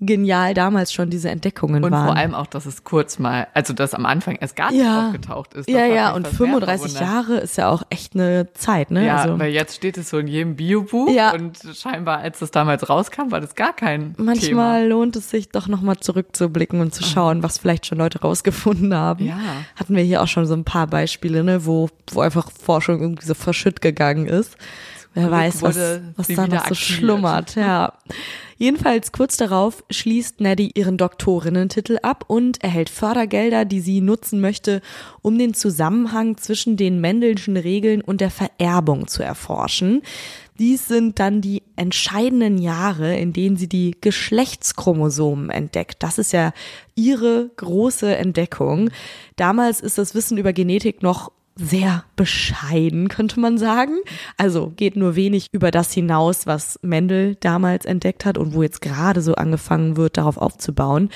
genial 0.00 0.54
damals 0.54 0.92
schon 0.92 1.10
diese 1.10 1.28
Entdeckungen 1.30 1.84
Und 1.84 1.92
waren. 1.92 2.06
vor 2.06 2.16
allem 2.16 2.34
auch, 2.34 2.46
dass 2.46 2.64
es 2.64 2.84
kurz 2.84 3.18
mal, 3.18 3.46
also 3.52 3.72
dass 3.74 3.92
am 3.92 4.06
Anfang 4.06 4.36
erst 4.36 4.56
gar 4.56 4.70
nicht 4.70 4.82
ja. 4.82 5.06
aufgetaucht 5.08 5.54
ist. 5.54 5.68
Ja, 5.68 5.84
ja, 5.84 6.12
und 6.12 6.26
fast 6.26 6.40
mehr 6.40 6.48
35 6.48 6.92
verwundert. 6.92 7.14
Jahre 7.28 7.36
ist 7.40 7.56
ja 7.58 7.68
auch 7.68 7.82
echt 7.90 8.14
eine 8.14 8.52
Zeit, 8.54 8.90
ne? 8.90 9.06
Ja, 9.06 9.16
also, 9.16 9.38
weil 9.38 9.52
jetzt 9.52 9.76
steht 9.76 9.98
es 9.98 10.08
so 10.10 10.18
in 10.18 10.26
jedem 10.26 10.56
Biobuch 10.56 11.10
Ja. 11.10 11.32
und 11.34 11.58
scheinbar, 11.74 12.18
als 12.18 12.38
das 12.38 12.50
damals 12.50 12.88
rauskam, 12.88 13.30
war 13.30 13.40
das 13.40 13.54
gar 13.54 13.74
kein 13.74 14.14
manchmal 14.16 14.82
Thema. 14.82 14.88
lohnt 14.88 15.16
es 15.16 15.28
sich 15.30 15.50
doch 15.50 15.68
nochmal 15.68 15.98
zurückzublicken 15.98 16.80
und 16.80 16.94
zu 16.94 17.04
schauen, 17.04 17.42
was 17.42 17.58
vielleicht 17.58 17.84
schon 17.86 17.98
Leute 17.98 18.20
rausgefunden 18.22 18.94
haben. 18.94 19.26
Ja. 19.26 19.36
Hatten 19.76 19.94
wir 19.94 20.02
hier 20.02 20.22
auch 20.22 20.28
schon 20.28 20.46
so 20.46 20.54
ein 20.54 20.64
paar 20.64 20.86
Beispiele, 20.86 21.44
ne, 21.44 21.66
wo, 21.66 21.90
wo 22.10 22.20
einfach 22.20 22.50
Forschung 22.50 23.00
irgendwie 23.00 23.26
so 23.26 23.34
verschütt 23.34 23.80
gegangen 23.82 24.26
ist. 24.26 24.56
Wer 25.12 25.24
Glück 25.24 25.34
weiß, 25.38 25.62
was, 25.62 25.76
was 26.16 26.28
da 26.28 26.46
noch 26.46 26.68
so 26.68 26.74
schlummert, 26.74 27.56
ja. 27.56 27.92
Jedenfalls 28.60 29.12
kurz 29.12 29.38
darauf 29.38 29.82
schließt 29.88 30.42
Neddy 30.42 30.72
ihren 30.74 30.98
Doktorinnentitel 30.98 31.96
ab 32.02 32.26
und 32.26 32.62
erhält 32.62 32.90
Fördergelder, 32.90 33.64
die 33.64 33.80
sie 33.80 34.02
nutzen 34.02 34.42
möchte, 34.42 34.82
um 35.22 35.38
den 35.38 35.54
Zusammenhang 35.54 36.36
zwischen 36.36 36.76
den 36.76 37.00
Mendelschen 37.00 37.56
Regeln 37.56 38.02
und 38.02 38.20
der 38.20 38.30
Vererbung 38.30 39.08
zu 39.08 39.22
erforschen. 39.22 40.02
Dies 40.58 40.88
sind 40.88 41.18
dann 41.20 41.40
die 41.40 41.62
entscheidenden 41.76 42.58
Jahre, 42.58 43.16
in 43.16 43.32
denen 43.32 43.56
sie 43.56 43.66
die 43.66 43.96
Geschlechtschromosomen 43.98 45.48
entdeckt. 45.48 46.02
Das 46.02 46.18
ist 46.18 46.32
ja 46.32 46.52
ihre 46.94 47.50
große 47.56 48.14
Entdeckung. 48.14 48.90
Damals 49.36 49.80
ist 49.80 49.96
das 49.96 50.14
Wissen 50.14 50.36
über 50.36 50.52
Genetik 50.52 51.02
noch 51.02 51.32
sehr 51.60 52.04
bescheiden, 52.16 53.08
könnte 53.08 53.38
man 53.38 53.58
sagen. 53.58 53.98
Also 54.36 54.72
geht 54.74 54.96
nur 54.96 55.14
wenig 55.14 55.48
über 55.52 55.70
das 55.70 55.92
hinaus, 55.92 56.46
was 56.46 56.78
Mendel 56.82 57.36
damals 57.36 57.84
entdeckt 57.84 58.24
hat 58.24 58.38
und 58.38 58.54
wo 58.54 58.62
jetzt 58.62 58.80
gerade 58.80 59.20
so 59.20 59.34
angefangen 59.34 59.96
wird, 59.96 60.16
darauf 60.16 60.38
aufzubauen. 60.38 61.10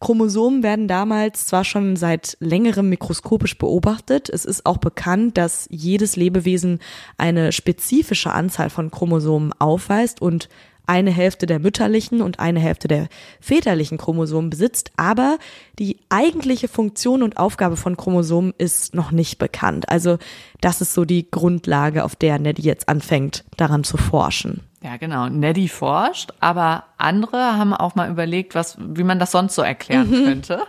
Chromosomen 0.00 0.62
werden 0.62 0.86
damals 0.86 1.46
zwar 1.46 1.64
schon 1.64 1.96
seit 1.96 2.36
längerem 2.40 2.88
mikroskopisch 2.88 3.58
beobachtet. 3.58 4.28
Es 4.28 4.44
ist 4.44 4.64
auch 4.66 4.78
bekannt, 4.78 5.36
dass 5.36 5.66
jedes 5.70 6.14
Lebewesen 6.16 6.78
eine 7.16 7.50
spezifische 7.50 8.32
Anzahl 8.32 8.70
von 8.70 8.90
Chromosomen 8.90 9.52
aufweist 9.58 10.22
und 10.22 10.48
eine 10.88 11.10
Hälfte 11.10 11.46
der 11.46 11.58
mütterlichen 11.58 12.22
und 12.22 12.40
eine 12.40 12.60
Hälfte 12.60 12.88
der 12.88 13.08
väterlichen 13.40 13.98
Chromosomen 13.98 14.50
besitzt, 14.50 14.90
aber 14.96 15.38
die 15.78 15.98
eigentliche 16.08 16.66
Funktion 16.66 17.22
und 17.22 17.36
Aufgabe 17.36 17.76
von 17.76 17.96
Chromosomen 17.96 18.54
ist 18.58 18.94
noch 18.94 19.10
nicht 19.10 19.38
bekannt. 19.38 19.88
Also 19.88 20.18
das 20.60 20.80
ist 20.80 20.94
so 20.94 21.04
die 21.04 21.30
Grundlage, 21.30 22.04
auf 22.04 22.16
der 22.16 22.38
Neddy 22.38 22.62
jetzt 22.62 22.88
anfängt, 22.88 23.44
daran 23.56 23.84
zu 23.84 23.96
forschen. 23.96 24.62
Ja, 24.82 24.96
genau. 24.96 25.28
Neddy 25.28 25.68
forscht, 25.68 26.32
aber 26.40 26.84
andere 26.98 27.56
haben 27.56 27.72
auch 27.74 27.94
mal 27.94 28.10
überlegt, 28.10 28.54
was, 28.54 28.76
wie 28.80 29.04
man 29.04 29.18
das 29.18 29.30
sonst 29.30 29.54
so 29.54 29.62
erklären 29.62 30.10
Mhm. 30.10 30.24
könnte. 30.24 30.62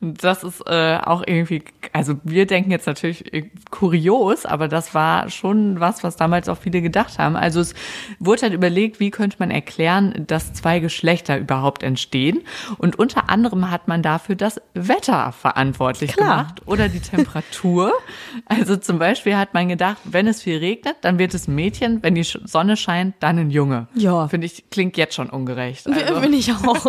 Das 0.00 0.42
ist 0.42 0.60
äh, 0.66 0.98
auch 1.04 1.22
irgendwie, 1.26 1.62
also 1.92 2.14
wir 2.24 2.46
denken 2.46 2.72
jetzt 2.72 2.86
natürlich 2.88 3.32
äh, 3.32 3.50
kurios, 3.70 4.46
aber 4.46 4.66
das 4.66 4.94
war 4.94 5.30
schon 5.30 5.78
was, 5.78 6.02
was 6.02 6.16
damals 6.16 6.48
auch 6.48 6.58
viele 6.58 6.82
gedacht 6.82 7.18
haben. 7.20 7.36
Also 7.36 7.60
es 7.60 7.74
wurde 8.18 8.42
halt 8.42 8.52
überlegt, 8.52 8.98
wie 8.98 9.10
könnte 9.10 9.36
man 9.38 9.50
erklären, 9.52 10.24
dass 10.26 10.52
zwei 10.54 10.80
Geschlechter 10.80 11.38
überhaupt 11.38 11.82
entstehen. 11.84 12.40
Und 12.78 12.98
unter 12.98 13.30
anderem 13.30 13.70
hat 13.70 13.86
man 13.86 14.02
dafür 14.02 14.34
das 14.34 14.60
Wetter 14.74 15.30
verantwortlich 15.30 16.12
Klar. 16.12 16.36
gemacht 16.38 16.62
oder 16.66 16.88
die 16.88 17.00
Temperatur. 17.00 17.92
also 18.46 18.76
zum 18.76 18.98
Beispiel 18.98 19.36
hat 19.36 19.54
man 19.54 19.68
gedacht, 19.68 19.98
wenn 20.04 20.26
es 20.26 20.42
viel 20.42 20.58
regnet, 20.58 20.96
dann 21.02 21.18
wird 21.20 21.32
es 21.34 21.46
ein 21.46 21.54
Mädchen, 21.54 22.02
wenn 22.02 22.14
die 22.16 22.24
Sonne 22.24 22.76
scheint, 22.76 23.14
dann 23.20 23.38
ein 23.38 23.50
Junge. 23.50 23.86
Ja. 23.94 24.26
Finde 24.28 24.46
ich, 24.46 24.68
klingt 24.70 24.96
jetzt 24.96 25.14
schon 25.14 25.30
ungerecht. 25.30 25.71
Also, 25.86 26.20
Bin 26.20 26.32
ich 26.32 26.52
auch. 26.52 26.86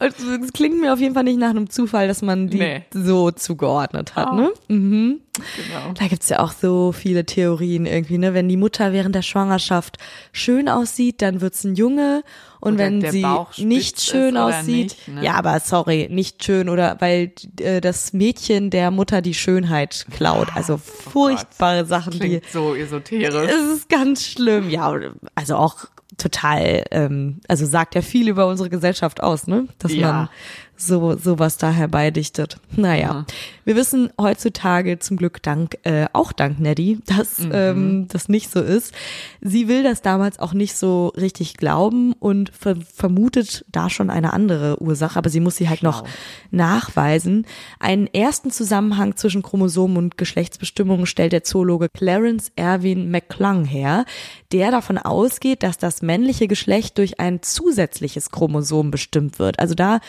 Also, 0.00 0.16
Es 0.42 0.52
klingt 0.52 0.80
mir 0.80 0.92
auf 0.92 0.98
jeden 0.98 1.14
Fall 1.14 1.22
nicht 1.24 1.38
nach 1.38 1.50
einem 1.50 1.70
Zufall, 1.70 2.08
dass 2.08 2.20
man 2.20 2.48
die 2.48 2.58
Nee. 2.58 2.82
so 2.90 3.30
zugeordnet 3.30 4.16
hat, 4.16 4.28
Oh. 4.32 4.34
ne? 4.34 4.52
Mhm. 4.68 5.20
genau. 5.34 5.92
Da 5.98 6.08
gibt's 6.08 6.28
ja 6.28 6.40
auch 6.40 6.52
so 6.52 6.90
viele 6.92 7.24
Theorien 7.24 7.86
irgendwie, 7.86 8.18
ne? 8.18 8.34
Wenn 8.34 8.48
die 8.48 8.56
Mutter 8.56 8.92
während 8.92 9.14
der 9.14 9.22
Schwangerschaft 9.22 9.98
schön 10.32 10.68
aussieht, 10.68 11.22
dann 11.22 11.40
wird's 11.40 11.62
ein 11.64 11.74
Junge. 11.76 12.22
Und 12.60 12.74
Oder 12.74 12.84
wenn 12.84 13.10
sie 13.10 13.26
nicht 13.58 14.00
schön 14.00 14.36
aussieht, 14.38 14.96
nicht, 15.06 15.08
ne? 15.08 15.22
ja, 15.24 15.34
aber 15.34 15.60
sorry, 15.60 16.08
nicht 16.10 16.42
schön 16.44 16.68
oder 16.70 16.96
weil 17.00 17.32
äh, 17.60 17.80
das 17.82 18.14
Mädchen 18.14 18.70
der 18.70 18.90
Mutter 18.90 19.20
die 19.20 19.34
Schönheit 19.34 20.06
klaut. 20.10 20.48
Also 20.56 20.78
furchtbare 20.78 21.84
Sachen, 21.84 22.12
die 22.12 22.16
Oh 22.16 22.20
Klingt 22.20 22.44
so 22.50 22.74
esoterisch. 22.74 23.50
es 23.50 23.76
ist 23.76 23.88
ganz 23.90 24.26
schlimm, 24.26 24.70
ja, 24.70 24.92
also 25.34 25.56
auch 25.56 25.84
total, 26.18 26.84
ähm, 26.90 27.40
also 27.48 27.66
sagt 27.66 27.94
ja 27.94 28.02
viel 28.02 28.28
über 28.28 28.46
unsere 28.46 28.70
Gesellschaft 28.70 29.22
aus, 29.22 29.46
ne? 29.46 29.66
Dass 29.78 29.92
Ja. 29.92 30.12
man 30.12 30.28
so 30.76 31.16
sowas 31.16 31.56
da 31.56 31.70
herbeidichtet. 31.70 32.58
Naja, 32.76 33.26
wir 33.64 33.76
wissen 33.76 34.10
heutzutage 34.20 34.98
zum 34.98 35.16
Glück 35.16 35.42
dank, 35.42 35.78
äh, 35.84 36.06
auch 36.12 36.32
dank 36.32 36.58
Neddy, 36.58 36.98
dass 37.06 37.38
ähm, 37.40 38.06
das 38.08 38.28
nicht 38.28 38.50
so 38.50 38.60
ist. 38.60 38.92
Sie 39.40 39.68
will 39.68 39.82
das 39.82 40.02
damals 40.02 40.38
auch 40.38 40.52
nicht 40.52 40.76
so 40.76 41.08
richtig 41.16 41.56
glauben 41.56 42.12
und 42.14 42.50
ver 42.50 42.76
vermutet 42.76 43.64
da 43.70 43.88
schon 43.88 44.10
eine 44.10 44.32
andere 44.32 44.82
Ursache, 44.82 45.18
aber 45.18 45.30
sie 45.30 45.40
muss 45.40 45.56
sie 45.56 45.68
halt 45.68 45.82
noch 45.82 46.04
nachweisen. 46.50 47.46
Einen 47.78 48.06
ersten 48.06 48.50
Zusammenhang 48.50 49.16
zwischen 49.16 49.42
Chromosomen 49.42 49.96
und 49.96 50.18
Geschlechtsbestimmungen 50.18 51.06
stellt 51.06 51.32
der 51.32 51.44
Zoologe 51.44 51.88
Clarence 51.88 52.50
Erwin 52.56 53.10
McClung 53.10 53.64
her, 53.64 54.04
der 54.52 54.70
davon 54.70 54.98
ausgeht, 54.98 55.62
dass 55.62 55.78
das 55.78 56.02
männliche 56.02 56.48
Geschlecht 56.48 56.98
durch 56.98 57.20
ein 57.20 57.42
zusätzliches 57.42 58.30
Chromosom 58.30 58.90
bestimmt 58.90 59.38
wird. 59.38 59.58
Also 59.58 59.74
da 59.74 60.00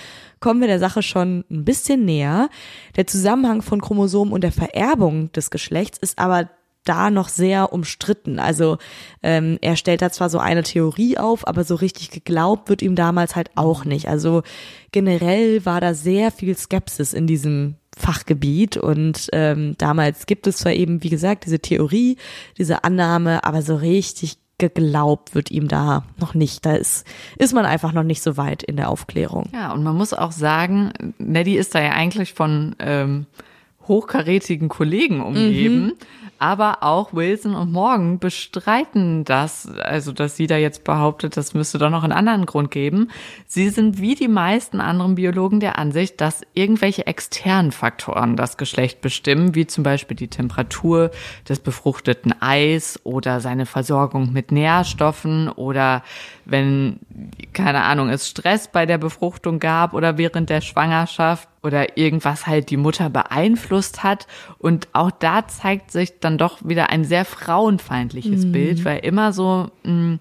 kommen 0.56 0.62
wir 0.62 0.70
der 0.70 0.80
Sache 0.80 1.04
schon 1.04 1.44
ein 1.52 1.66
bisschen 1.66 2.06
näher. 2.06 2.50
Der 2.96 3.06
Zusammenhang 3.06 3.62
von 3.62 3.82
Chromosomen 3.82 4.34
und 4.34 4.40
der 4.40 4.54
Vererbung 4.54 5.30
des 5.34 5.50
Geschlechts 5.50 5.98
ist 5.98 6.18
aber 6.18 6.50
da 6.86 7.12
noch 7.12 7.28
sehr 7.28 7.74
umstritten. 7.74 8.40
Also 8.40 8.78
ähm, 9.22 9.58
er 9.60 9.76
stellt 9.76 10.02
da 10.02 10.12
zwar 10.12 10.30
so 10.30 10.40
eine 10.40 10.64
Theorie 10.64 11.18
auf, 11.18 11.46
aber 11.46 11.66
so 11.66 11.76
richtig 11.76 12.10
geglaubt 12.10 12.70
wird 12.70 12.82
ihm 12.82 12.96
damals 12.96 13.36
halt 13.36 13.52
auch 13.56 13.84
nicht. 13.84 14.08
Also 14.08 14.44
generell 14.94 15.66
war 15.66 15.82
da 15.82 15.94
sehr 15.94 16.32
viel 16.32 16.56
Skepsis 16.56 17.12
in 17.12 17.28
diesem 17.28 17.76
Fachgebiet 17.98 18.78
und 18.78 19.28
ähm, 19.34 19.76
damals 19.78 20.26
gibt 20.26 20.48
es 20.48 20.58
zwar 20.58 20.72
eben, 20.72 21.04
wie 21.04 21.10
gesagt, 21.10 21.46
diese 21.46 21.60
Theorie, 21.60 22.16
diese 22.58 22.86
Annahme, 22.86 23.44
aber 23.44 23.62
so 23.62 23.76
richtig 23.76 24.38
geglaubt 24.58 25.36
wird 25.36 25.52
ihm 25.52 25.68
da 25.68 26.06
noch 26.18 26.34
nicht. 26.34 26.66
Da 26.66 26.76
ist, 26.76 27.06
ist 27.38 27.54
man 27.54 27.66
einfach 27.66 27.92
noch 27.92 28.04
nicht 28.04 28.22
so 28.22 28.38
weit 28.38 28.64
in 28.64 28.78
der 28.78 28.90
Aufklärung. 28.90 29.50
Ja, 29.54 29.74
und 29.74 29.84
man 29.84 29.96
muss 29.96 30.14
auch 30.14 30.32
sagen, 30.32 30.94
Neddy 31.18 31.58
ist 31.58 31.76
da 31.76 31.82
ja 31.82 31.92
eigentlich 31.92 32.34
von 32.34 32.76
ähm, 32.80 33.26
hochkarätigen 33.88 34.70
Kollegen 34.70 35.22
umgeben. 35.22 35.94
Aber 36.38 36.84
auch 36.84 37.14
Wilson 37.14 37.56
und 37.56 37.72
Morgan 37.72 38.20
bestreiten 38.20 39.24
das, 39.24 39.70
also 39.80 40.12
dass 40.12 40.36
sie 40.36 40.48
da 40.48 40.58
jetzt 40.58 40.84
behauptet, 40.84 41.38
das 41.38 41.54
müsste 41.54 41.78
doch 41.78 41.90
noch 41.90 42.04
einen 42.04 42.12
anderen 42.12 42.46
Grund 42.46 42.72
geben. 42.72 43.10
Sie 43.48 43.70
sind 43.70 44.02
wie 44.02 44.16
die 44.16 44.28
meisten 44.28 44.82
anderen 44.82 45.16
Biologen 45.16 45.62
der 45.62 45.80
Ansicht, 45.80 46.20
dass 46.20 46.42
irgendwelche 46.54 47.08
externen 47.08 47.72
Faktoren 47.72 48.36
das 48.36 48.58
Geschlecht 48.58 49.00
bestimmen, 49.00 49.56
wie 49.56 49.66
zum 49.66 49.84
Beispiel 49.84 50.18
die 50.18 50.28
Temperatur 50.28 51.12
des 51.48 51.60
befruchteten 51.60 52.34
Eis 52.42 53.00
oder 53.04 53.40
seine 53.40 53.66
Versorgung 53.66 54.34
mit 54.34 54.52
Nährstoffen 54.52 55.50
oder 55.50 56.04
wenn, 56.44 57.00
keine 57.54 57.84
Ahnung, 57.84 58.10
es 58.10 58.28
Stress 58.28 58.68
bei 58.68 58.86
der 58.86 58.98
Befruchtung 58.98 59.60
gab 59.60 59.94
oder 59.94 60.18
während 60.18 60.50
der 60.50 60.62
Schwangerschaft 60.62 61.48
oder 61.66 61.98
irgendwas 61.98 62.46
halt 62.46 62.70
die 62.70 62.78
Mutter 62.78 63.10
beeinflusst 63.10 64.04
hat. 64.04 64.28
Und 64.60 64.88
auch 64.94 65.10
da 65.10 65.48
zeigt 65.48 65.92
sich 65.92 66.20
dann 66.20 66.38
doch 66.38 66.60
wieder 66.64 66.92
ein 66.92 67.04
sehr 67.04 67.26
frauenfeindliches 67.26 68.46
mhm. 68.46 68.52
Bild, 68.52 68.86
weil 68.86 69.00
immer 69.00 69.34
so, 69.34 69.72
mh, 69.84 69.92
mm, 69.92 70.20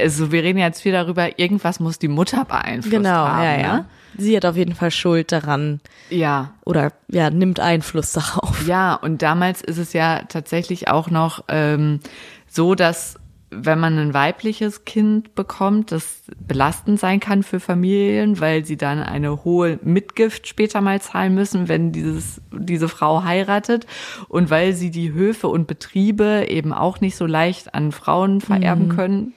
also 0.00 0.32
wir 0.32 0.42
reden 0.42 0.58
jetzt 0.58 0.80
viel 0.80 0.92
darüber, 0.92 1.38
irgendwas 1.38 1.78
muss 1.78 1.98
die 1.98 2.08
Mutter 2.08 2.46
beeinflusst 2.46 2.90
genau, 2.90 3.10
haben. 3.10 3.42
Genau, 3.42 3.52
ja, 3.52 3.60
ja. 3.60 3.76
Ne? 3.76 3.84
Sie 4.16 4.34
hat 4.34 4.46
auf 4.46 4.56
jeden 4.56 4.74
Fall 4.74 4.90
Schuld 4.90 5.30
daran. 5.32 5.80
Ja. 6.08 6.54
Oder 6.64 6.92
ja, 7.08 7.28
nimmt 7.28 7.60
Einfluss 7.60 8.12
darauf. 8.12 8.66
Ja, 8.66 8.94
und 8.94 9.20
damals 9.20 9.60
ist 9.60 9.78
es 9.78 9.92
ja 9.92 10.22
tatsächlich 10.28 10.88
auch 10.88 11.10
noch 11.10 11.44
ähm, 11.48 12.00
so, 12.48 12.74
dass 12.74 13.16
wenn 13.56 13.78
man 13.78 13.98
ein 13.98 14.14
weibliches 14.14 14.84
Kind 14.84 15.34
bekommt, 15.34 15.92
das 15.92 16.22
belastend 16.38 16.98
sein 17.00 17.20
kann 17.20 17.42
für 17.42 17.60
Familien, 17.60 18.40
weil 18.40 18.64
sie 18.64 18.76
dann 18.76 19.02
eine 19.02 19.44
hohe 19.44 19.78
Mitgift 19.82 20.46
später 20.48 20.80
mal 20.80 21.00
zahlen 21.00 21.34
müssen, 21.34 21.68
wenn 21.68 21.92
dieses, 21.92 22.40
diese 22.52 22.88
Frau 22.88 23.24
heiratet 23.24 23.86
und 24.28 24.50
weil 24.50 24.72
sie 24.72 24.90
die 24.90 25.12
Höfe 25.12 25.48
und 25.48 25.66
Betriebe 25.66 26.46
eben 26.48 26.72
auch 26.72 27.00
nicht 27.00 27.16
so 27.16 27.26
leicht 27.26 27.74
an 27.74 27.92
Frauen 27.92 28.40
vererben 28.40 28.88
mhm. 28.88 28.96
können. 28.96 29.34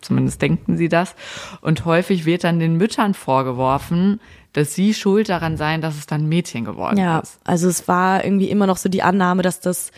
Zumindest 0.00 0.40
denken 0.40 0.76
sie 0.76 0.88
das. 0.88 1.16
Und 1.60 1.84
häufig 1.84 2.24
wird 2.24 2.44
dann 2.44 2.60
den 2.60 2.76
Müttern 2.76 3.14
vorgeworfen, 3.14 4.20
dass 4.52 4.74
sie 4.74 4.94
schuld 4.94 5.28
daran 5.28 5.56
seien, 5.56 5.80
dass 5.80 5.96
es 5.96 6.06
dann 6.06 6.28
Mädchen 6.28 6.64
geworden 6.64 6.96
ja, 6.96 7.18
ist. 7.18 7.34
Ja, 7.34 7.40
also 7.44 7.68
es 7.68 7.88
war 7.88 8.24
irgendwie 8.24 8.48
immer 8.48 8.66
noch 8.66 8.76
so 8.76 8.88
die 8.88 9.02
Annahme, 9.02 9.42
dass 9.42 9.60
das 9.60 9.90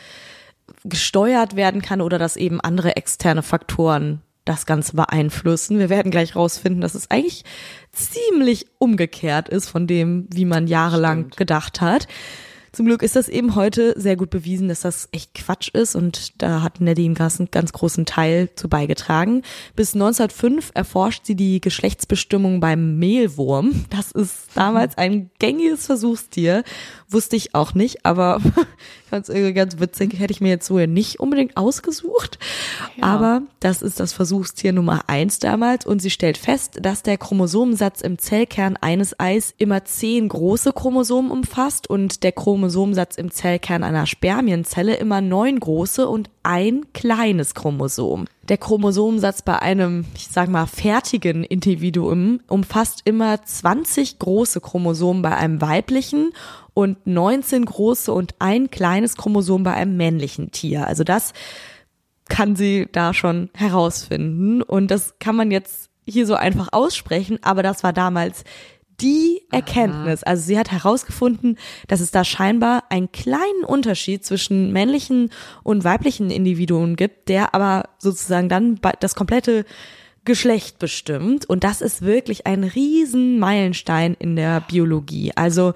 gesteuert 0.84 1.56
werden 1.56 1.82
kann 1.82 2.00
oder 2.00 2.18
dass 2.18 2.36
eben 2.36 2.60
andere 2.60 2.96
externe 2.96 3.42
Faktoren 3.42 4.22
das 4.44 4.66
Ganze 4.66 4.96
beeinflussen. 4.96 5.78
Wir 5.78 5.90
werden 5.90 6.10
gleich 6.10 6.34
rausfinden, 6.34 6.80
dass 6.80 6.94
es 6.94 7.10
eigentlich 7.10 7.44
ziemlich 7.92 8.66
umgekehrt 8.78 9.48
ist 9.48 9.68
von 9.68 9.86
dem, 9.86 10.26
wie 10.32 10.44
man 10.44 10.66
jahrelang 10.66 11.20
Stimmt. 11.20 11.36
gedacht 11.36 11.80
hat. 11.80 12.08
Zum 12.72 12.86
Glück 12.86 13.02
ist 13.02 13.16
das 13.16 13.28
eben 13.28 13.56
heute 13.56 13.94
sehr 13.96 14.16
gut 14.16 14.30
bewiesen, 14.30 14.68
dass 14.68 14.82
das 14.82 15.08
echt 15.10 15.34
Quatsch 15.34 15.70
ist 15.74 15.96
und 15.96 16.40
da 16.40 16.62
hat 16.62 16.80
Nadine 16.80 17.14
Gass 17.14 17.40
einen 17.40 17.50
ganz 17.50 17.72
großen 17.72 18.06
Teil 18.06 18.48
zu 18.54 18.68
beigetragen. 18.68 19.42
Bis 19.74 19.94
1905 19.94 20.70
erforscht 20.74 21.26
sie 21.26 21.34
die 21.34 21.60
Geschlechtsbestimmung 21.60 22.60
beim 22.60 22.98
Mehlwurm. 22.98 23.86
Das 23.90 24.12
ist 24.12 24.50
damals 24.54 24.96
ein 24.98 25.30
gängiges 25.40 25.86
Versuchstier. 25.86 26.62
Wusste 27.08 27.34
ich 27.34 27.54
auch 27.56 27.74
nicht, 27.74 28.06
aber 28.06 28.40
ganz, 29.10 29.28
ganz 29.28 29.80
witzig, 29.80 30.18
hätte 30.18 30.32
ich 30.32 30.40
mir 30.40 30.50
jetzt 30.50 30.66
so 30.66 30.78
nicht 30.78 31.18
unbedingt 31.18 31.56
ausgesucht. 31.56 32.38
Ja. 32.96 33.04
Aber 33.04 33.42
das 33.58 33.82
ist 33.82 33.98
das 33.98 34.12
Versuchstier 34.12 34.72
Nummer 34.72 35.08
eins 35.08 35.40
damals 35.40 35.86
und 35.86 36.00
sie 36.00 36.10
stellt 36.10 36.38
fest, 36.38 36.78
dass 36.80 37.02
der 37.02 37.18
Chromosomensatz 37.18 38.00
im 38.00 38.18
Zellkern 38.18 38.76
eines 38.76 39.18
Eis 39.18 39.52
immer 39.58 39.84
zehn 39.84 40.28
große 40.28 40.72
Chromosomen 40.72 41.32
umfasst 41.32 41.90
und 41.90 42.22
der 42.22 42.32
Chromosomensatz 42.60 43.16
im 43.16 43.30
Zellkern 43.30 43.82
einer 43.82 44.06
Spermienzelle 44.06 44.94
immer 44.96 45.22
neun 45.22 45.58
große 45.58 46.06
und 46.06 46.28
ein 46.42 46.84
kleines 46.92 47.54
Chromosom. 47.54 48.26
Der 48.50 48.58
Chromosomensatz 48.58 49.40
bei 49.40 49.58
einem, 49.60 50.04
ich 50.14 50.28
sag 50.28 50.50
mal, 50.50 50.66
fertigen 50.66 51.42
Individuum 51.42 52.40
umfasst 52.48 53.00
immer 53.06 53.42
20 53.42 54.18
große 54.18 54.60
Chromosomen 54.60 55.22
bei 55.22 55.34
einem 55.34 55.62
weiblichen 55.62 56.32
und 56.74 57.06
19 57.06 57.64
große 57.64 58.12
und 58.12 58.34
ein 58.40 58.70
kleines 58.70 59.16
Chromosom 59.16 59.62
bei 59.62 59.72
einem 59.72 59.96
männlichen 59.96 60.50
Tier. 60.50 60.86
Also 60.86 61.02
das 61.02 61.32
kann 62.28 62.56
sie 62.56 62.88
da 62.92 63.14
schon 63.14 63.48
herausfinden 63.54 64.60
und 64.60 64.90
das 64.90 65.14
kann 65.18 65.34
man 65.34 65.50
jetzt 65.50 65.88
hier 66.04 66.26
so 66.26 66.34
einfach 66.34 66.68
aussprechen, 66.72 67.38
aber 67.40 67.62
das 67.62 67.82
war 67.82 67.94
damals 67.94 68.44
die 69.00 69.42
Erkenntnis. 69.50 70.22
Also 70.22 70.42
sie 70.42 70.58
hat 70.58 70.70
herausgefunden, 70.70 71.58
dass 71.88 72.00
es 72.00 72.10
da 72.10 72.24
scheinbar 72.24 72.84
einen 72.90 73.12
kleinen 73.12 73.64
Unterschied 73.66 74.24
zwischen 74.24 74.72
männlichen 74.72 75.30
und 75.62 75.84
weiblichen 75.84 76.30
Individuen 76.30 76.96
gibt, 76.96 77.28
der 77.28 77.54
aber 77.54 77.88
sozusagen 77.98 78.48
dann 78.48 78.78
das 79.00 79.14
komplette 79.14 79.64
Geschlecht 80.24 80.78
bestimmt. 80.78 81.48
Und 81.48 81.64
das 81.64 81.80
ist 81.80 82.02
wirklich 82.02 82.46
ein 82.46 82.64
riesen 82.64 83.38
Meilenstein 83.38 84.14
in 84.18 84.36
der 84.36 84.60
Biologie. 84.60 85.32
Also 85.34 85.72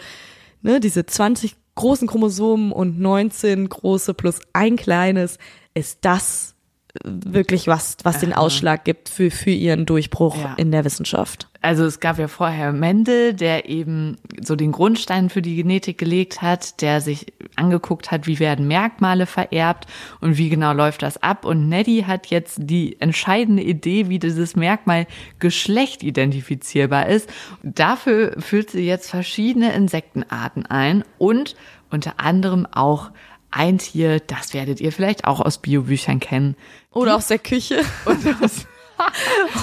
ne, 0.62 0.80
diese 0.80 1.06
20 1.06 1.56
großen 1.74 2.06
Chromosomen 2.06 2.72
und 2.72 3.00
19 3.00 3.68
große 3.68 4.14
plus 4.14 4.40
ein 4.52 4.76
kleines 4.76 5.38
ist 5.74 5.98
das 6.02 6.53
wirklich 7.02 7.66
was, 7.66 7.96
was 8.04 8.20
den 8.20 8.32
Ausschlag 8.32 8.84
gibt 8.84 9.08
für, 9.08 9.30
für 9.30 9.50
ihren 9.50 9.84
Durchbruch 9.84 10.36
ja. 10.38 10.54
in 10.56 10.70
der 10.70 10.84
Wissenschaft. 10.84 11.48
Also 11.60 11.84
es 11.84 11.98
gab 11.98 12.18
ja 12.18 12.28
vorher 12.28 12.72
Mendel, 12.72 13.32
der 13.32 13.68
eben 13.68 14.18
so 14.40 14.54
den 14.54 14.70
Grundstein 14.70 15.28
für 15.28 15.42
die 15.42 15.56
Genetik 15.56 15.98
gelegt 15.98 16.40
hat, 16.40 16.82
der 16.82 17.00
sich 17.00 17.32
angeguckt 17.56 18.10
hat, 18.10 18.26
wie 18.26 18.38
werden 18.38 18.68
Merkmale 18.68 19.26
vererbt 19.26 19.86
und 20.20 20.38
wie 20.38 20.50
genau 20.50 20.72
läuft 20.72 21.02
das 21.02 21.20
ab. 21.22 21.44
Und 21.44 21.68
Neddy 21.68 22.04
hat 22.06 22.26
jetzt 22.26 22.58
die 22.60 23.00
entscheidende 23.00 23.62
Idee, 23.62 24.08
wie 24.08 24.18
dieses 24.18 24.54
Merkmal 24.54 25.06
Geschlecht 25.40 26.02
identifizierbar 26.02 27.08
ist. 27.08 27.28
Dafür 27.62 28.40
führt 28.40 28.70
sie 28.70 28.86
jetzt 28.86 29.10
verschiedene 29.10 29.72
Insektenarten 29.72 30.66
ein 30.66 31.02
und 31.18 31.56
unter 31.90 32.20
anderem 32.20 32.66
auch 32.66 33.10
ein 33.54 33.78
Tier, 33.78 34.18
das 34.18 34.52
werdet 34.52 34.80
ihr 34.80 34.90
vielleicht 34.90 35.26
auch 35.26 35.40
aus 35.40 35.58
Biobüchern 35.58 36.18
kennen. 36.18 36.56
Oder 36.94 37.16
aus 37.16 37.28
der 37.28 37.38
Küche. 37.38 37.80
Oder 38.06 38.36
aus, 38.40 38.66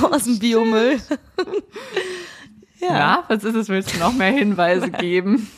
aus 0.12 0.24
dem 0.26 0.40
Biomüll. 0.40 1.00
ja. 2.80 2.88
ja, 2.88 3.24
was 3.28 3.44
ist 3.44 3.56
es? 3.56 3.70
Willst 3.70 3.96
du 3.96 4.00
noch 4.00 4.14
mehr 4.14 4.32
Hinweise 4.32 4.90
geben? 4.92 5.50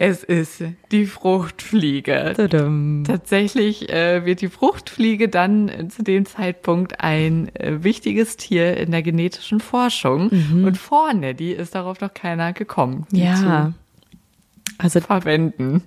Es 0.00 0.22
ist 0.22 0.62
die 0.92 1.06
Fruchtfliege. 1.06 2.34
Tadam. 2.36 3.02
Tatsächlich 3.04 3.88
äh, 3.92 4.24
wird 4.24 4.40
die 4.40 4.48
Fruchtfliege 4.48 5.28
dann 5.28 5.68
äh, 5.68 5.88
zu 5.88 6.04
dem 6.04 6.24
Zeitpunkt 6.24 7.00
ein 7.00 7.54
äh, 7.56 7.82
wichtiges 7.82 8.36
Tier 8.36 8.76
in 8.76 8.92
der 8.92 9.02
genetischen 9.02 9.58
Forschung. 9.58 10.30
Mhm. 10.30 10.64
Und 10.64 10.78
vor 10.78 11.12
Neddy 11.12 11.50
ist 11.50 11.74
darauf 11.74 12.00
noch 12.00 12.14
keiner 12.14 12.52
gekommen. 12.52 13.08
Ja. 13.10 13.72
Also 14.78 15.00
verwenden. 15.00 15.82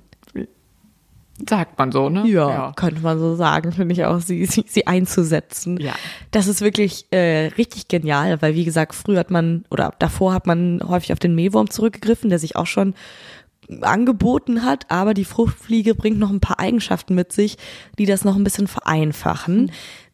Sagt 1.49 1.77
man 1.77 1.91
so, 1.91 2.09
ne? 2.09 2.27
Ja, 2.27 2.49
ja. 2.49 2.73
könnte 2.75 3.01
man 3.01 3.19
so 3.19 3.35
sagen, 3.35 3.71
finde 3.71 3.93
ich 3.93 4.05
auch, 4.05 4.19
sie, 4.19 4.45
sie, 4.45 4.65
sie 4.67 4.87
einzusetzen. 4.87 5.79
Ja. 5.79 5.93
Das 6.31 6.47
ist 6.47 6.61
wirklich 6.61 7.05
äh, 7.11 7.47
richtig 7.57 7.87
genial, 7.87 8.41
weil 8.41 8.55
wie 8.55 8.65
gesagt, 8.65 8.95
früher 8.95 9.19
hat 9.19 9.31
man 9.31 9.65
oder 9.69 9.93
davor 9.99 10.33
hat 10.33 10.47
man 10.47 10.81
häufig 10.87 11.13
auf 11.13 11.19
den 11.19 11.35
Mehlwurm 11.35 11.69
zurückgegriffen, 11.69 12.29
der 12.29 12.39
sich 12.39 12.55
auch 12.55 12.67
schon 12.67 12.93
angeboten 13.81 14.63
hat, 14.63 14.85
aber 14.89 15.13
die 15.13 15.25
Fruchtfliege 15.25 15.95
bringt 15.95 16.19
noch 16.19 16.29
ein 16.29 16.41
paar 16.41 16.59
Eigenschaften 16.59 17.15
mit 17.15 17.31
sich, 17.31 17.57
die 17.97 18.05
das 18.05 18.25
noch 18.25 18.35
ein 18.35 18.43
bisschen 18.43 18.67
vereinfachen. 18.67 19.71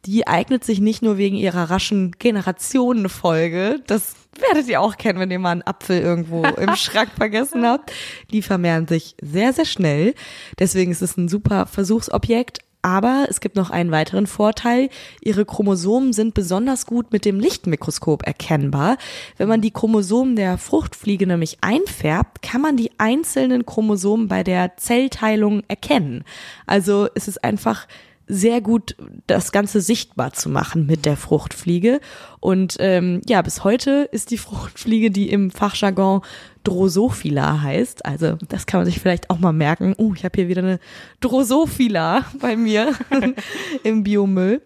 Die 0.07 0.25
eignet 0.25 0.63
sich 0.63 0.79
nicht 0.79 1.01
nur 1.01 1.17
wegen 1.17 1.35
ihrer 1.35 1.69
raschen 1.69 2.13
Generationenfolge, 2.17 3.81
das 3.87 4.15
werdet 4.39 4.69
ihr 4.69 4.79
auch 4.79 4.95
kennen, 4.95 5.19
wenn 5.19 5.31
ihr 5.31 5.39
mal 5.39 5.51
einen 5.51 5.63
Apfel 5.63 5.99
irgendwo 5.99 6.45
im 6.45 6.75
Schrank 6.77 7.09
vergessen 7.17 7.65
habt. 7.65 7.91
Die 8.31 8.41
vermehren 8.41 8.87
sich 8.87 9.17
sehr, 9.21 9.51
sehr 9.51 9.65
schnell. 9.65 10.13
Deswegen 10.59 10.91
ist 10.93 11.01
es 11.01 11.17
ein 11.17 11.27
super 11.27 11.65
Versuchsobjekt. 11.65 12.59
Aber 12.83 13.25
es 13.29 13.41
gibt 13.41 13.57
noch 13.57 13.69
einen 13.69 13.91
weiteren 13.91 14.27
Vorteil. 14.27 14.89
Ihre 15.21 15.43
Chromosomen 15.43 16.13
sind 16.13 16.33
besonders 16.33 16.85
gut 16.85 17.11
mit 17.11 17.25
dem 17.25 17.37
Lichtmikroskop 17.37 18.25
erkennbar. 18.25 18.97
Wenn 19.35 19.49
man 19.49 19.59
die 19.59 19.71
Chromosomen 19.71 20.37
der 20.37 20.57
Fruchtfliege 20.57 21.27
nämlich 21.27 21.57
einfärbt, 21.59 22.41
kann 22.41 22.61
man 22.61 22.77
die 22.77 22.91
einzelnen 22.97 23.65
Chromosomen 23.65 24.29
bei 24.29 24.43
der 24.43 24.77
Zellteilung 24.77 25.63
erkennen. 25.67 26.23
Also 26.65 27.09
es 27.13 27.27
ist 27.27 27.43
einfach 27.43 27.87
sehr 28.27 28.61
gut 28.61 28.95
das 29.25 29.51
Ganze 29.51 29.81
sichtbar 29.81 30.33
zu 30.33 30.49
machen 30.49 30.85
mit 30.85 31.05
der 31.05 31.17
Fruchtfliege. 31.17 31.99
Und 32.39 32.77
ähm, 32.79 33.21
ja, 33.27 33.41
bis 33.41 33.63
heute 33.63 34.09
ist 34.11 34.31
die 34.31 34.37
Fruchtfliege, 34.37 35.11
die 35.11 35.29
im 35.29 35.51
Fachjargon 35.51 36.21
Drosophila 36.63 37.61
heißt. 37.61 38.05
Also 38.05 38.37
das 38.49 38.65
kann 38.65 38.81
man 38.81 38.85
sich 38.85 38.99
vielleicht 38.99 39.29
auch 39.29 39.39
mal 39.39 39.53
merken. 39.53 39.95
Oh, 39.97 40.13
ich 40.13 40.25
habe 40.25 40.33
hier 40.35 40.49
wieder 40.49 40.61
eine 40.61 40.79
Drosophila 41.21 42.25
bei 42.39 42.55
mir 42.55 42.93
im 43.83 44.03
Biomüll. 44.03 44.61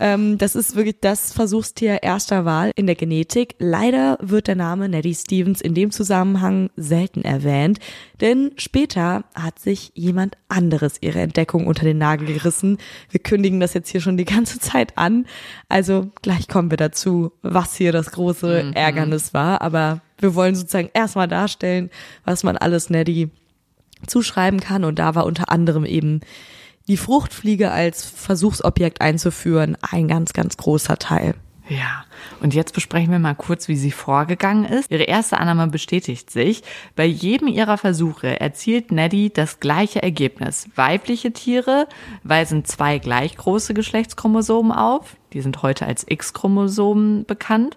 Ähm, 0.00 0.38
das 0.38 0.54
ist 0.54 0.76
wirklich 0.76 1.00
das 1.00 1.32
Versuchstier 1.32 2.02
erster 2.02 2.44
Wahl 2.44 2.70
in 2.76 2.86
der 2.86 2.94
Genetik. 2.94 3.56
Leider 3.58 4.16
wird 4.20 4.46
der 4.46 4.54
Name 4.54 4.88
Nettie 4.88 5.14
Stevens 5.14 5.60
in 5.60 5.74
dem 5.74 5.90
Zusammenhang 5.90 6.70
selten 6.76 7.22
erwähnt, 7.22 7.80
denn 8.20 8.52
später 8.56 9.24
hat 9.34 9.58
sich 9.58 9.90
jemand 9.94 10.36
anderes 10.48 10.98
ihre 11.00 11.20
Entdeckung 11.20 11.66
unter 11.66 11.84
den 11.84 11.98
Nagel 11.98 12.28
gerissen. 12.28 12.78
Wir 13.10 13.20
kündigen 13.20 13.58
das 13.58 13.74
jetzt 13.74 13.90
hier 13.90 14.00
schon 14.00 14.16
die 14.16 14.24
ganze 14.24 14.60
Zeit 14.60 14.96
an. 14.96 15.26
Also 15.68 16.10
gleich 16.22 16.46
kommen 16.46 16.70
wir 16.70 16.78
dazu, 16.78 17.32
was 17.42 17.74
hier 17.74 17.90
das 17.90 18.12
große 18.12 18.64
mhm. 18.64 18.72
Ärgernis 18.74 19.34
war. 19.34 19.62
Aber 19.62 20.00
wir 20.18 20.34
wollen 20.36 20.54
sozusagen 20.54 20.90
erstmal 20.94 21.28
darstellen, 21.28 21.90
was 22.24 22.44
man 22.44 22.56
alles 22.56 22.88
Nettie 22.88 23.30
zuschreiben 24.06 24.60
kann. 24.60 24.84
Und 24.84 25.00
da 25.00 25.16
war 25.16 25.26
unter 25.26 25.50
anderem 25.50 25.84
eben 25.84 26.20
die 26.88 26.96
Fruchtfliege 26.96 27.70
als 27.70 28.04
Versuchsobjekt 28.04 29.00
einzuführen 29.00 29.76
ein 29.82 30.08
ganz, 30.08 30.32
ganz 30.32 30.56
großer 30.56 30.98
Teil. 30.98 31.34
Ja, 31.68 32.04
und 32.40 32.54
jetzt 32.54 32.72
besprechen 32.72 33.12
wir 33.12 33.18
mal 33.18 33.34
kurz, 33.34 33.68
wie 33.68 33.76
sie 33.76 33.90
vorgegangen 33.90 34.64
ist. 34.64 34.90
Ihre 34.90 35.02
erste 35.02 35.38
Annahme 35.38 35.66
bestätigt 35.66 36.30
sich. 36.30 36.62
Bei 36.96 37.04
jedem 37.04 37.46
ihrer 37.46 37.76
Versuche 37.76 38.40
erzielt 38.40 38.90
Neddy 38.90 39.30
das 39.30 39.60
gleiche 39.60 40.02
Ergebnis. 40.02 40.66
Weibliche 40.76 41.30
Tiere 41.32 41.86
weisen 42.22 42.64
zwei 42.64 42.98
gleich 42.98 43.36
große 43.36 43.74
Geschlechtschromosomen 43.74 44.72
auf. 44.72 45.16
Die 45.34 45.42
sind 45.42 45.62
heute 45.62 45.84
als 45.84 46.06
X-Chromosomen 46.08 47.26
bekannt. 47.26 47.76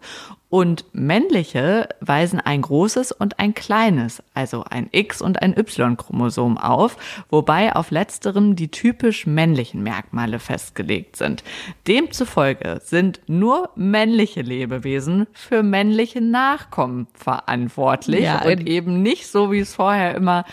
Und 0.52 0.84
männliche 0.92 1.88
weisen 2.02 2.42
ein 2.42 2.62
großes 2.62 3.14
und 3.14 3.40
ein 3.40 3.54
kleines, 3.54 4.22
also 4.34 4.66
ein 4.70 4.90
X- 4.92 5.22
und 5.22 5.42
ein 5.42 5.58
Y-Chromosom 5.58 6.58
auf, 6.58 6.98
wobei 7.30 7.74
auf 7.74 7.90
letzterem 7.90 8.58
die 8.58 8.68
typisch 8.68 9.26
männlichen 9.26 9.82
Merkmale 9.82 10.40
festgelegt 10.40 11.16
sind. 11.16 11.46
Demzufolge 11.88 12.82
sind 12.84 13.22
nur 13.28 13.70
männliche 13.78 14.42
Lebewesen 14.42 15.26
für 15.32 15.64
männliche 15.64 16.20
Nachkommen 16.20 17.08
verantwortlich 17.14 18.24
ja, 18.24 18.44
und 18.44 18.68
eben 18.68 19.02
nicht 19.02 19.28
so, 19.28 19.54
wie 19.54 19.60
es 19.60 19.74
vorher 19.74 20.16
immer 20.16 20.44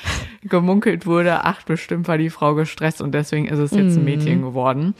gemunkelt 0.44 1.06
wurde, 1.06 1.44
ach, 1.44 1.64
bestimmt 1.64 2.06
war 2.06 2.18
die 2.18 2.30
Frau 2.30 2.54
gestresst 2.54 3.02
und 3.02 3.16
deswegen 3.16 3.48
ist 3.48 3.58
es 3.58 3.72
jetzt 3.72 3.96
ein 3.96 3.98
mhm. 3.98 4.04
Mädchen 4.04 4.42
geworden. 4.42 4.94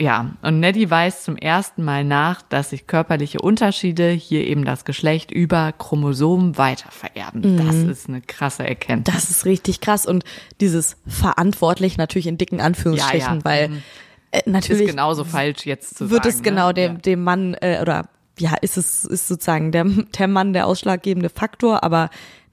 Ja, 0.00 0.30
und 0.42 0.60
Neddy 0.60 0.88
weist 0.88 1.24
zum 1.24 1.36
ersten 1.36 1.82
Mal 1.82 2.04
nach, 2.04 2.40
dass 2.42 2.70
sich 2.70 2.86
körperliche 2.86 3.40
Unterschiede, 3.40 4.10
hier 4.10 4.46
eben 4.46 4.64
das 4.64 4.84
Geschlecht, 4.84 5.32
über 5.32 5.72
Chromosomen 5.72 6.56
weitervererben. 6.56 7.54
Mhm. 7.54 7.66
Das 7.66 7.74
ist 7.74 8.08
eine 8.08 8.20
krasse 8.20 8.64
Erkenntnis. 8.64 9.12
Das 9.12 9.28
ist 9.28 9.44
richtig 9.44 9.80
krass. 9.80 10.06
Und 10.06 10.22
dieses 10.60 10.96
verantwortlich 11.08 11.96
natürlich 11.96 12.28
in 12.28 12.38
dicken 12.38 12.60
Anführungsstrichen, 12.60 13.20
ja, 13.20 13.34
ja. 13.34 13.44
weil 13.44 13.68
mhm. 13.70 13.82
äh, 14.30 14.42
natürlich. 14.46 14.82
Ist 14.82 14.90
genauso 14.90 15.24
falsch 15.24 15.66
jetzt 15.66 15.96
zu 15.96 16.10
wird 16.10 16.22
sagen. 16.22 16.24
Wird 16.24 16.34
es 16.34 16.42
genau 16.44 16.68
ne? 16.68 16.74
dem, 16.74 16.92
ja. 16.92 16.98
dem 17.00 17.24
Mann 17.24 17.54
äh, 17.54 17.80
oder 17.82 18.08
ja, 18.38 18.54
ist 18.60 18.76
es 18.76 19.04
ist 19.04 19.26
sozusagen 19.26 19.72
der, 19.72 19.84
der 19.84 20.28
Mann 20.28 20.52
der 20.52 20.68
ausschlaggebende 20.68 21.28
Faktor, 21.28 21.82
aber 21.82 22.08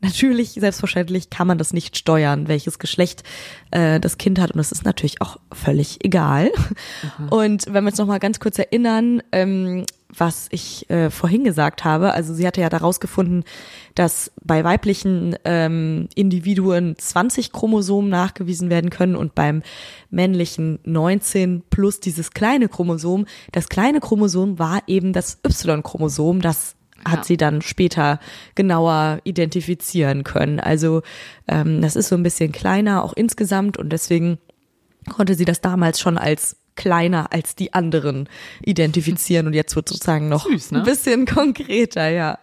Natürlich, 0.05 0.51
selbstverständlich 0.51 1.29
kann 1.29 1.47
man 1.47 1.57
das 1.57 1.73
nicht 1.73 1.97
steuern, 1.97 2.47
welches 2.47 2.79
Geschlecht 2.79 3.23
äh, 3.71 3.99
das 3.99 4.17
Kind 4.17 4.39
hat 4.39 4.51
und 4.51 4.57
das 4.57 4.71
ist 4.71 4.85
natürlich 4.85 5.21
auch 5.21 5.37
völlig 5.51 6.03
egal. 6.03 6.51
Mhm. 7.17 7.29
Und 7.29 7.65
wenn 7.67 7.83
wir 7.83 7.89
uns 7.89 7.97
noch 7.97 8.05
mal 8.05 8.19
ganz 8.19 8.39
kurz 8.39 8.59
erinnern, 8.59 9.21
ähm, 9.31 9.85
was 10.17 10.47
ich 10.51 10.89
äh, 10.89 11.09
vorhin 11.09 11.43
gesagt 11.43 11.83
habe, 11.83 12.13
also 12.13 12.33
sie 12.33 12.45
hatte 12.45 12.61
ja 12.61 12.69
daraus 12.69 12.99
gefunden, 12.99 13.43
dass 13.95 14.31
bei 14.43 14.63
weiblichen 14.63 15.35
ähm, 15.45 16.07
Individuen 16.15 16.95
20 16.97 17.51
Chromosomen 17.51 18.09
nachgewiesen 18.09 18.69
werden 18.69 18.89
können 18.89 19.15
und 19.15 19.35
beim 19.35 19.61
männlichen 20.09 20.79
19 20.83 21.63
plus 21.69 21.99
dieses 21.99 22.31
kleine 22.31 22.69
Chromosom. 22.69 23.25
Das 23.51 23.67
kleine 23.67 23.99
Chromosom 23.99 24.59
war 24.59 24.83
eben 24.87 25.11
das 25.11 25.39
Y-Chromosom, 25.45 26.41
das 26.41 26.74
hat 27.03 27.19
ja. 27.19 27.23
sie 27.23 27.37
dann 27.37 27.61
später 27.61 28.19
genauer 28.55 29.19
identifizieren 29.23 30.23
können. 30.23 30.59
Also 30.59 31.01
ähm, 31.47 31.81
das 31.81 31.95
ist 31.95 32.07
so 32.07 32.15
ein 32.15 32.23
bisschen 32.23 32.51
kleiner 32.51 33.03
auch 33.03 33.13
insgesamt 33.13 33.77
und 33.77 33.89
deswegen 33.89 34.37
konnte 35.09 35.35
sie 35.35 35.45
das 35.45 35.61
damals 35.61 35.99
schon 35.99 36.17
als 36.17 36.57
kleiner 36.75 37.31
als 37.31 37.55
die 37.55 37.73
anderen 37.73 38.27
identifizieren 38.61 39.47
und 39.47 39.53
jetzt 39.53 39.75
wird 39.75 39.87
sozusagen 39.87 40.27
noch 40.27 40.45
Süß, 40.45 40.71
ne? 40.71 40.79
ein 40.79 40.85
bisschen 40.85 41.25
konkreter, 41.25 42.09
ja. 42.09 42.39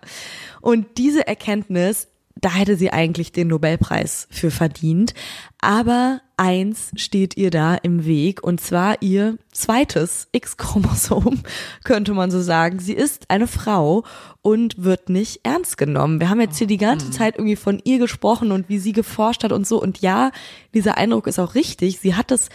Und 0.63 0.97
diese 0.97 1.27
Erkenntnis 1.27 2.09
da 2.41 2.53
hätte 2.53 2.77
sie 2.77 2.93
eigentlich 2.93 3.33
den 3.33 3.49
Nobelpreis 3.49 4.27
für 4.31 4.51
verdient. 4.51 5.15
Aber 5.61 6.21
eins 6.43 6.91
steht 6.97 7.37
ihr 7.37 7.53
da 7.53 7.77
im 7.77 8.05
Weg 8.05 8.43
und 8.43 8.61
zwar 8.61 9.01
ihr 9.01 9.39
zweites 9.53 10.27
X-Chromosom, 10.33 11.41
könnte 11.85 12.15
man 12.15 12.33
so 12.33 12.43
sagen. 12.43 12.81
Sie 12.81 12.95
ist 12.95 13.31
eine 13.31 13.47
Frau 13.47 14.03
und 14.43 14.83
wird 14.83 15.09
nicht 15.09 15.41
ernst 15.45 15.79
genommen. 15.79 16.19
Wir 16.19 16.31
haben 16.31 16.41
jetzt 16.41 16.59
hier 16.59 16.67
die 16.67 16.79
ganze 16.79 17.07
mhm. 17.07 17.13
Zeit 17.13 17.37
irgendwie 17.37 17.55
von 17.55 17.81
ihr 17.85 18.01
gesprochen 18.01 18.51
und 18.51 18.69
wie 18.69 18.81
sie 18.81 18.93
geforscht 18.93 19.45
hat 19.45 19.53
und 19.53 19.69
so. 19.69 19.81
Und 19.81 20.01
ja, 20.01 20.33
dieser 20.75 20.99
Eindruck 20.99 21.29
ist 21.29 21.39
auch 21.39 21.55
richtig. 21.55 22.01
Sie 22.01 22.17
hat 22.17 22.33
es 22.33 22.49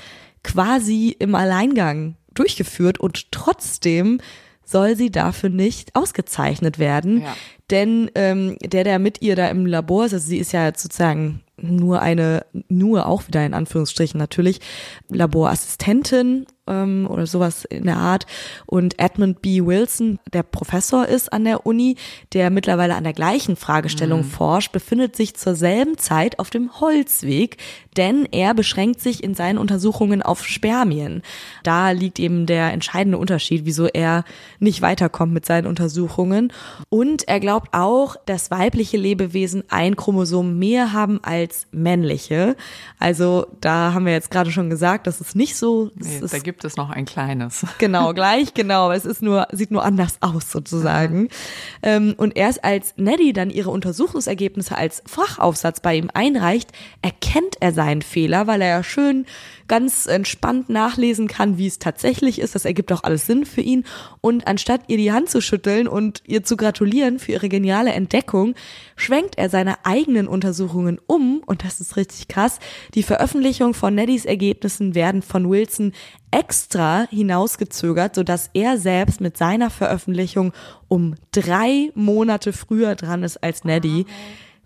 quasi 0.43 1.15
im 1.17 1.33
Alleingang 1.33 2.17
durchgeführt 2.33 2.99
und 2.99 3.31
trotzdem 3.31 4.19
soll 4.65 4.97
sie 4.97 5.11
dafür 5.11 5.49
nicht 5.49 5.95
ausgezeichnet 5.95 6.77
werden. 6.77 7.21
Ja. 7.21 7.37
Denn 7.69 8.11
ähm, 8.15 8.57
der, 8.61 8.83
der 8.83 8.99
mit 8.99 9.21
ihr 9.21 9.37
da 9.37 9.47
im 9.47 9.65
Labor 9.65 10.05
ist, 10.05 10.13
also 10.13 10.27
sie 10.27 10.39
ist 10.39 10.51
ja 10.51 10.73
sozusagen 10.75 11.41
nur 11.61 12.01
eine, 12.01 12.45
nur 12.69 13.07
auch 13.07 13.27
wieder 13.27 13.45
in 13.45 13.53
Anführungsstrichen 13.53 14.17
natürlich, 14.17 14.59
Laborassistentin 15.09 16.45
ähm, 16.67 17.07
oder 17.09 17.25
sowas 17.25 17.65
in 17.65 17.85
der 17.85 17.97
Art. 17.97 18.25
Und 18.65 18.99
Edmund 18.99 19.41
B. 19.41 19.65
Wilson, 19.65 20.19
der 20.33 20.43
Professor 20.43 21.07
ist 21.07 21.31
an 21.33 21.45
der 21.45 21.65
Uni, 21.65 21.95
der 22.33 22.49
mittlerweile 22.49 22.95
an 22.95 23.03
der 23.03 23.13
gleichen 23.13 23.55
Fragestellung 23.55 24.21
mhm. 24.21 24.29
forscht, 24.29 24.71
befindet 24.71 25.15
sich 25.15 25.35
zur 25.35 25.55
selben 25.55 25.97
Zeit 25.97 26.39
auf 26.39 26.49
dem 26.49 26.79
Holzweg, 26.79 27.57
denn 27.97 28.27
er 28.31 28.53
beschränkt 28.53 29.01
sich 29.01 29.23
in 29.23 29.33
seinen 29.33 29.57
Untersuchungen 29.57 30.21
auf 30.21 30.45
Spermien. 30.45 31.23
Da 31.63 31.91
liegt 31.91 32.19
eben 32.19 32.45
der 32.45 32.71
entscheidende 32.71 33.17
Unterschied, 33.17 33.65
wieso 33.65 33.87
er 33.87 34.23
nicht 34.59 34.81
weiterkommt 34.81 35.33
mit 35.33 35.45
seinen 35.45 35.67
Untersuchungen. 35.67 36.53
Und 36.89 37.27
er 37.27 37.39
glaubt 37.39 37.73
auch, 37.73 38.15
dass 38.25 38.51
weibliche 38.51 38.97
Lebewesen 38.97 39.63
ein 39.69 39.95
Chromosom 39.95 40.59
mehr 40.59 40.93
haben 40.93 41.19
als 41.23 41.67
männliche. 41.71 42.55
Also 42.99 43.47
da 43.61 43.93
haben 43.93 44.05
wir 44.05 44.13
jetzt 44.13 44.31
gerade 44.31 44.51
schon 44.51 44.69
gesagt, 44.69 45.07
das 45.07 45.21
ist 45.21 45.35
nicht 45.35 45.55
so. 45.55 45.91
Nee, 45.95 46.21
da 46.29 46.39
gibt 46.39 46.56
es 46.65 46.77
noch 46.77 46.89
ein 46.89 47.05
kleines. 47.05 47.65
Genau, 47.77 48.13
gleich, 48.13 48.53
genau. 48.53 48.91
Es 48.91 49.05
ist 49.05 49.21
nur, 49.21 49.47
sieht 49.51 49.71
nur 49.71 49.83
anders 49.83 50.17
aus 50.21 50.51
sozusagen. 50.51 51.29
Ähm, 51.83 52.15
und 52.17 52.35
erst 52.35 52.63
als 52.63 52.93
Neddy 52.97 53.33
dann 53.33 53.49
ihre 53.49 53.69
Untersuchungsergebnisse 53.69 54.75
als 54.75 55.03
Fachaufsatz 55.05 55.79
bei 55.79 55.95
ihm 55.95 56.09
einreicht, 56.13 56.71
erkennt 57.01 57.57
er 57.59 57.71
seinen 57.71 58.01
Fehler, 58.01 58.47
weil 58.47 58.61
er 58.61 58.69
ja 58.69 58.83
schön 58.83 59.25
ganz 59.67 60.05
entspannt 60.05 60.69
nachlesen 60.69 61.27
kann, 61.27 61.57
wie 61.57 61.67
es 61.67 61.79
tatsächlich 61.79 62.39
ist. 62.39 62.55
Das 62.55 62.65
ergibt 62.65 62.91
auch 62.91 63.03
alles 63.03 63.25
Sinn 63.25 63.45
für 63.45 63.61
ihn. 63.61 63.83
Und 64.21 64.47
anstatt 64.47 64.81
ihr 64.87 64.97
die 64.97 65.11
Hand 65.11 65.29
zu 65.29 65.41
schütteln 65.41 65.87
und 65.87 66.23
ihr 66.25 66.43
zu 66.43 66.57
gratulieren 66.57 67.19
für 67.19 67.33
ihre 67.33 67.49
geniale 67.49 67.91
Entdeckung, 67.91 68.55
schwenkt 68.95 69.37
er 69.37 69.49
seine 69.49 69.85
eigenen 69.85 70.27
Untersuchungen 70.27 70.99
um. 71.07 71.41
Und 71.45 71.63
das 71.63 71.79
ist 71.81 71.97
richtig 71.97 72.27
krass. 72.27 72.59
Die 72.93 73.03
Veröffentlichung 73.03 73.73
von 73.73 73.95
Neddys 73.95 74.25
Ergebnissen 74.25 74.95
werden 74.95 75.21
von 75.21 75.49
Wilson 75.49 75.93
extra 76.31 77.07
hinausgezögert, 77.09 78.15
sodass 78.15 78.49
er 78.53 78.77
selbst 78.77 79.21
mit 79.21 79.37
seiner 79.37 79.69
Veröffentlichung 79.69 80.53
um 80.87 81.15
drei 81.31 81.91
Monate 81.95 82.53
früher 82.53 82.95
dran 82.95 83.23
ist 83.23 83.43
als 83.43 83.63
Neddy. 83.63 84.05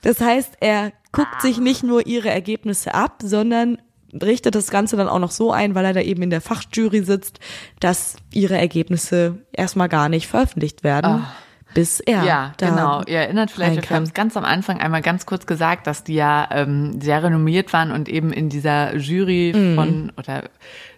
Das 0.01 0.19
heißt, 0.19 0.53
er 0.59 0.93
guckt 1.11 1.41
sich 1.41 1.59
nicht 1.59 1.83
nur 1.83 2.07
ihre 2.07 2.29
Ergebnisse 2.29 2.93
ab, 2.93 3.21
sondern 3.23 3.77
richtet 4.13 4.55
das 4.55 4.69
Ganze 4.69 4.97
dann 4.97 5.07
auch 5.07 5.19
noch 5.19 5.31
so 5.31 5.51
ein, 5.51 5.75
weil 5.75 5.85
er 5.85 5.93
da 5.93 6.01
eben 6.01 6.21
in 6.21 6.29
der 6.29 6.41
Fachjury 6.41 7.03
sitzt, 7.03 7.39
dass 7.79 8.15
ihre 8.33 8.57
Ergebnisse 8.57 9.39
erstmal 9.53 9.89
gar 9.89 10.09
nicht 10.09 10.27
veröffentlicht 10.27 10.83
werden. 10.83 11.23
Oh 11.23 11.27
bis 11.73 11.99
er. 11.99 12.23
Ja, 12.23 12.53
genau. 12.57 13.01
Ihr 13.05 13.19
erinnert 13.19 13.51
vielleicht, 13.51 13.89
wir 13.89 13.95
haben 13.95 14.03
es 14.03 14.13
ganz 14.13 14.37
am 14.37 14.45
Anfang 14.45 14.79
einmal 14.79 15.01
ganz 15.01 15.25
kurz 15.25 15.45
gesagt, 15.45 15.87
dass 15.87 16.03
die 16.03 16.15
ja 16.15 16.47
ähm, 16.51 17.01
sehr 17.01 17.23
renommiert 17.23 17.71
waren 17.73 17.91
und 17.91 18.09
eben 18.09 18.33
in 18.33 18.49
dieser 18.49 18.95
Jury 18.95 19.53
mm. 19.55 19.75
von 19.75 20.11
oder 20.17 20.43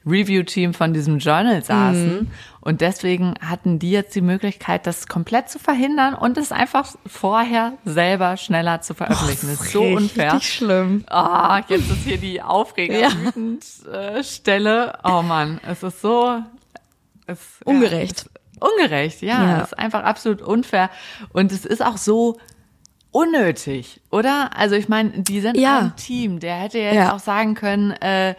Review-Team 0.05 0.73
von 0.73 0.93
diesem 0.93 1.19
Journal 1.19 1.63
saßen. 1.63 2.23
Mm. 2.23 2.31
Und 2.61 2.81
deswegen 2.81 3.35
hatten 3.41 3.79
die 3.79 3.91
jetzt 3.91 4.13
die 4.15 4.21
Möglichkeit, 4.21 4.85
das 4.87 5.07
komplett 5.07 5.49
zu 5.49 5.59
verhindern 5.59 6.13
und 6.13 6.37
es 6.37 6.51
einfach 6.51 6.93
vorher 7.05 7.73
selber 7.85 8.35
schneller 8.37 8.81
zu 8.81 8.93
veröffentlichen. 8.93 9.47
Oh, 9.47 9.51
das 9.51 9.61
ist 9.65 9.71
so 9.71 9.83
unfair. 9.83 10.33
Richtig 10.33 10.53
schlimm. 10.53 11.05
Ah, 11.09 11.59
oh, 11.59 11.63
jetzt 11.67 11.89
ist 11.91 12.03
hier 12.03 12.17
die 12.17 12.41
Aufreger-Stelle. 12.41 14.93
Ja. 15.03 15.05
Oh 15.19 15.21
Mann, 15.21 15.59
es 15.67 15.83
ist 15.83 16.01
so 16.01 16.41
es, 17.27 17.39
ungerecht. 17.65 18.29
Ungerecht, 18.63 19.21
ja. 19.21 19.43
ja. 19.43 19.61
Ist 19.61 19.77
einfach 19.77 20.03
absolut 20.03 20.41
unfair. 20.41 20.89
Und 21.31 21.51
es 21.51 21.65
ist 21.65 21.83
auch 21.83 21.97
so 21.97 22.37
unnötig, 23.11 24.01
oder? 24.09 24.51
Also 24.55 24.75
ich 24.75 24.89
meine, 24.89 25.11
die 25.11 25.39
sind 25.41 25.57
ja. 25.57 25.79
ein 25.79 25.95
Team. 25.95 26.39
Der 26.39 26.55
hätte 26.55 26.79
jetzt 26.79 26.95
ja. 26.95 27.13
auch 27.13 27.19
sagen 27.19 27.53
können, 27.53 27.91
äh, 27.91 28.35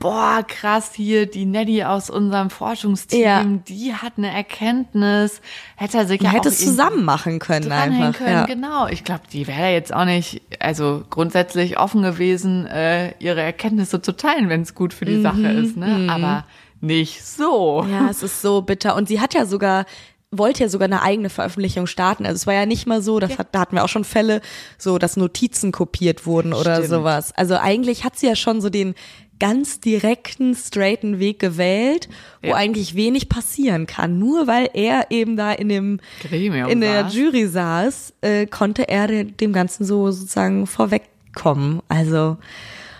boah, 0.00 0.42
krass, 0.46 0.92
hier 0.94 1.26
die 1.26 1.44
Neddy 1.44 1.84
aus 1.84 2.10
unserem 2.10 2.50
Forschungsteam, 2.50 3.20
Ja. 3.22 3.44
die 3.44 3.94
hat 3.94 4.14
eine 4.16 4.32
Erkenntnis, 4.32 5.40
hätte 5.76 5.98
er 5.98 6.06
sich 6.06 6.20
Man 6.22 6.32
ja 6.32 6.38
hätte 6.38 6.48
auch 6.48 6.52
es 6.52 6.64
zusammen 6.64 7.04
machen 7.04 7.38
können 7.38 7.70
einfach. 7.70 8.18
können, 8.18 8.32
ja. 8.32 8.46
genau. 8.46 8.86
Ich 8.88 9.04
glaube, 9.04 9.22
die 9.30 9.46
wäre 9.46 9.72
jetzt 9.72 9.94
auch 9.94 10.06
nicht, 10.06 10.42
also 10.58 11.04
grundsätzlich 11.10 11.78
offen 11.78 12.02
gewesen, 12.02 12.66
äh, 12.66 13.12
ihre 13.18 13.42
Erkenntnisse 13.42 14.00
zu 14.02 14.16
teilen, 14.16 14.48
wenn 14.48 14.62
es 14.62 14.74
gut 14.74 14.94
für 14.94 15.04
die 15.04 15.20
Sache 15.20 15.48
ist, 15.48 15.76
ne? 15.76 16.08
Aber 16.10 16.44
nicht 16.80 17.24
so. 17.24 17.84
Ja, 17.90 18.08
es 18.10 18.22
ist 18.22 18.40
so 18.42 18.62
bitter. 18.62 18.96
Und 18.96 19.08
sie 19.08 19.20
hat 19.20 19.34
ja 19.34 19.46
sogar 19.46 19.84
wollte 20.32 20.62
ja 20.62 20.68
sogar 20.68 20.84
eine 20.86 21.02
eigene 21.02 21.28
Veröffentlichung 21.28 21.88
starten. 21.88 22.24
Also 22.24 22.36
es 22.36 22.46
war 22.46 22.54
ja 22.54 22.64
nicht 22.64 22.86
mal 22.86 23.02
so, 23.02 23.18
das 23.18 23.36
hat, 23.36 23.48
da 23.50 23.58
hatten 23.58 23.74
wir 23.74 23.82
auch 23.82 23.88
schon 23.88 24.04
Fälle, 24.04 24.42
so 24.78 24.96
dass 24.96 25.16
Notizen 25.16 25.72
kopiert 25.72 26.24
wurden 26.24 26.52
oder 26.52 26.76
Stimmt. 26.76 26.88
sowas. 26.90 27.32
Also 27.36 27.56
eigentlich 27.56 28.04
hat 28.04 28.16
sie 28.16 28.28
ja 28.28 28.36
schon 28.36 28.60
so 28.60 28.70
den 28.70 28.94
ganz 29.40 29.80
direkten, 29.80 30.54
straighten 30.54 31.18
Weg 31.18 31.40
gewählt, 31.40 32.08
wo 32.42 32.50
Ja. 32.50 32.54
eigentlich 32.54 32.94
wenig 32.94 33.28
passieren 33.28 33.88
kann. 33.88 34.20
Nur 34.20 34.46
weil 34.46 34.70
er 34.72 35.06
eben 35.10 35.36
da 35.36 35.50
in 35.50 35.68
dem 35.68 35.98
Gremium 36.22 36.68
in 36.68 36.80
der 36.80 37.02
saß. 37.06 37.14
Jury 37.16 37.46
saß, 37.48 38.12
äh, 38.20 38.46
konnte 38.46 38.88
er 38.88 39.08
de- 39.08 39.24
dem 39.24 39.52
Ganzen 39.52 39.84
so 39.84 40.12
sozusagen 40.12 40.68
vorwegkommen. 40.68 41.80
Also 41.88 42.36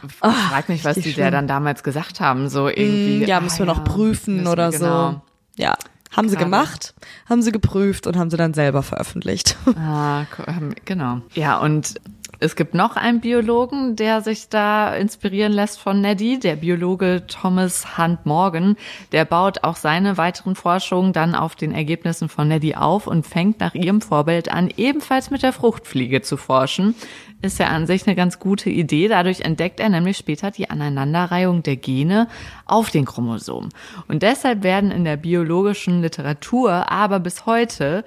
Ich 0.07 0.15
frag 0.15 0.69
mich, 0.69 0.85
was 0.85 0.97
die 0.97 1.13
schlimm. 1.13 1.33
dann 1.33 1.47
damals 1.47 1.83
gesagt 1.83 2.21
haben, 2.21 2.49
so 2.49 2.69
irgendwie. 2.69 3.25
Mm, 3.25 3.29
ja, 3.29 3.39
ah, 3.39 3.41
müssen 3.41 3.59
wir 3.61 3.67
noch 3.67 3.85
prüfen 3.85 4.47
oder 4.47 4.71
genau. 4.71 5.11
so. 5.11 5.21
Ja, 5.57 5.77
haben 6.11 6.29
sie 6.29 6.35
Schade. 6.35 6.47
gemacht, 6.47 6.95
haben 7.29 7.43
sie 7.43 7.53
geprüft 7.53 8.07
und 8.07 8.17
haben 8.17 8.31
sie 8.31 8.37
dann 8.37 8.55
selber 8.55 8.83
veröffentlicht. 8.83 9.57
Ah, 9.77 10.25
genau. 10.85 11.21
Ja, 11.35 11.59
und 11.59 11.95
es 12.43 12.57
gibt 12.57 12.73
noch 12.73 12.97
einen 12.97 13.21
Biologen, 13.21 13.97
der 13.97 14.23
sich 14.23 14.49
da 14.49 14.95
inspirieren 14.95 15.53
lässt 15.53 15.79
von 15.79 16.01
Neddy, 16.01 16.39
der 16.39 16.57
Biologe 16.57 17.25
Thomas 17.27 17.99
Hunt 17.99 18.25
Morgan. 18.25 18.77
Der 19.13 19.27
baut 19.27 19.63
auch 19.63 19.77
seine 19.77 20.17
weiteren 20.17 20.55
Forschungen 20.55 21.13
dann 21.13 21.35
auf 21.35 21.55
den 21.55 21.73
Ergebnissen 21.73 22.31
von 22.31 22.49
Neddy 22.49 22.77
auf 22.77 23.07
und 23.07 23.27
fängt 23.27 23.61
nach 23.61 23.75
ihrem 23.75 24.01
Vorbild 24.01 24.51
an, 24.51 24.71
ebenfalls 24.75 25.31
mit 25.31 25.43
der 25.43 25.53
Fruchtfliege 25.53 26.23
zu 26.23 26.39
forschen. 26.39 26.95
Ist 27.43 27.59
ja 27.59 27.67
an 27.67 27.87
sich 27.87 28.07
eine 28.07 28.17
ganz 28.17 28.39
gute 28.39 28.71
Idee. 28.71 29.09
Dadurch 29.09 29.43
entdeckt 29.43 29.79
er 29.79 29.91
nämlich 29.91 30.17
später 30.17 30.51
die 30.51 30.71
Aneinanderreihung 30.71 31.63
der 31.63 31.77
Gene 31.77 32.27
auf 32.65 32.89
den 32.89 33.05
Chromosomen. 33.05 33.69
Und 34.09 34.23
deshalb 34.23 34.63
werden 34.63 34.91
in 34.91 35.05
der 35.05 35.19
biologischen 35.19 36.01
Literatur 36.01 36.91
aber 36.91 37.21
bis 37.21 37.45
heute 37.45 38.03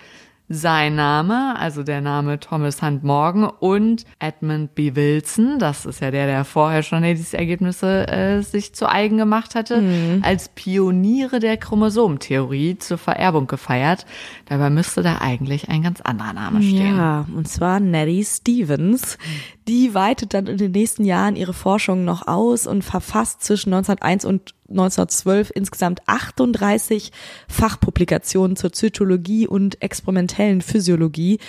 sein 0.54 0.96
Name, 0.96 1.56
also 1.58 1.84
der 1.84 2.02
Name 2.02 2.39
Thomas 2.39 2.82
Hunt 2.82 3.04
Morgan 3.04 3.46
und 3.46 4.06
Edmund 4.20 4.76
B. 4.76 4.96
Wilson, 4.96 5.60
das 5.60 5.86
ist 5.86 6.02
ja 6.02 6.12
der, 6.12 6.28
der 6.28 6.46
vorher 6.46 6.84
schon 6.84 7.04
diese 7.04 7.38
Ergebnisse 7.38 8.08
äh, 8.08 8.42
sich 8.42 8.74
zu 8.74 8.89
eigen 8.89 9.18
gemacht 9.18 9.56
hatte, 9.56 9.84
als 10.22 10.50
Pioniere 10.50 11.39
der 11.39 11.58
Chromosomentheorie 11.58 12.78
zur 12.78 12.98
Vererbung 12.98 13.48
gefeiert. 13.48 14.06
Dabei 14.46 14.70
müsste 14.70 15.02
da 15.02 15.20
eigentlich 15.20 15.70
ein 15.70 15.82
ganz 15.82 16.02
anderer 16.02 16.34
Name 16.34 16.62
stehen. 16.62 16.98
Ja, 16.98 17.26
und 17.36 17.48
zwar 17.48 17.80
Nettie 17.80 18.24
Stevens. 18.24 19.18
Die 19.68 19.94
weitet 19.94 20.34
dann 20.34 20.48
in 20.48 20.58
den 20.58 20.72
nächsten 20.72 21.06
Jahren 21.06 21.36
ihre 21.36 21.54
Forschung 21.54 22.04
noch 22.04 22.28
aus 22.28 22.68
und 22.68 22.84
verfasst 22.84 23.44
zwischen 23.44 23.74
1901 23.74 24.26
und 24.26 24.54
1912 24.69 25.52
insgesamt 25.56 26.02
38 26.08 27.12
Fachpublikationen 27.47 28.56
zur 28.56 28.73
Zytologie 28.73 29.47
und 29.47 29.82
experimentellen 29.82 30.62
Physiologie. 30.62 31.39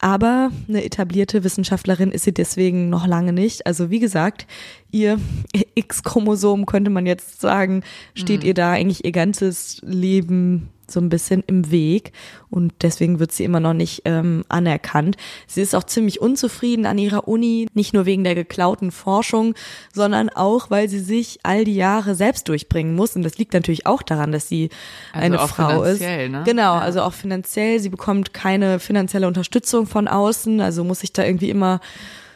Aber 0.00 0.52
eine 0.68 0.84
etablierte 0.84 1.42
Wissenschaftlerin 1.42 2.12
ist 2.12 2.24
sie 2.24 2.32
deswegen 2.32 2.88
noch 2.88 3.06
lange 3.06 3.32
nicht. 3.32 3.66
Also 3.66 3.90
wie 3.90 3.98
gesagt, 3.98 4.46
ihr 4.92 5.18
X-Chromosom 5.74 6.66
könnte 6.66 6.90
man 6.90 7.04
jetzt 7.04 7.40
sagen, 7.40 7.82
steht 8.14 8.44
ihr 8.44 8.54
da 8.54 8.72
eigentlich 8.72 9.04
ihr 9.04 9.12
ganzes 9.12 9.80
Leben 9.82 10.68
so 10.90 11.00
ein 11.00 11.08
bisschen 11.08 11.44
im 11.46 11.70
Weg 11.70 12.12
und 12.50 12.72
deswegen 12.82 13.18
wird 13.20 13.32
sie 13.32 13.44
immer 13.44 13.60
noch 13.60 13.74
nicht 13.74 14.02
ähm, 14.06 14.44
anerkannt. 14.48 15.16
Sie 15.46 15.60
ist 15.60 15.74
auch 15.74 15.84
ziemlich 15.84 16.20
unzufrieden 16.20 16.86
an 16.86 16.98
ihrer 16.98 17.28
Uni, 17.28 17.66
nicht 17.74 17.92
nur 17.94 18.06
wegen 18.06 18.24
der 18.24 18.34
geklauten 18.34 18.90
Forschung, 18.90 19.54
sondern 19.92 20.30
auch, 20.30 20.70
weil 20.70 20.88
sie 20.88 21.00
sich 21.00 21.40
all 21.42 21.64
die 21.64 21.74
Jahre 21.74 22.14
selbst 22.14 22.48
durchbringen 22.48 22.94
muss 22.94 23.14
und 23.16 23.22
das 23.22 23.38
liegt 23.38 23.52
natürlich 23.52 23.86
auch 23.86 24.02
daran, 24.02 24.32
dass 24.32 24.48
sie 24.48 24.70
Also 25.12 25.24
eine 25.26 25.38
Frau 25.48 25.82
ist. 25.82 26.00
ne? 26.00 26.42
Genau, 26.44 26.76
Ja. 26.76 26.78
also 26.80 27.02
auch 27.02 27.12
finanziell. 27.12 27.78
Sie 27.80 27.88
bekommt 27.90 28.32
keine 28.32 28.78
finanzielle 28.80 29.26
Unterstützung 29.26 29.86
von 29.86 30.08
außen, 30.08 30.60
also 30.60 30.84
muss 30.84 31.00
sich 31.00 31.12
da 31.12 31.24
irgendwie 31.24 31.50
immer 31.50 31.80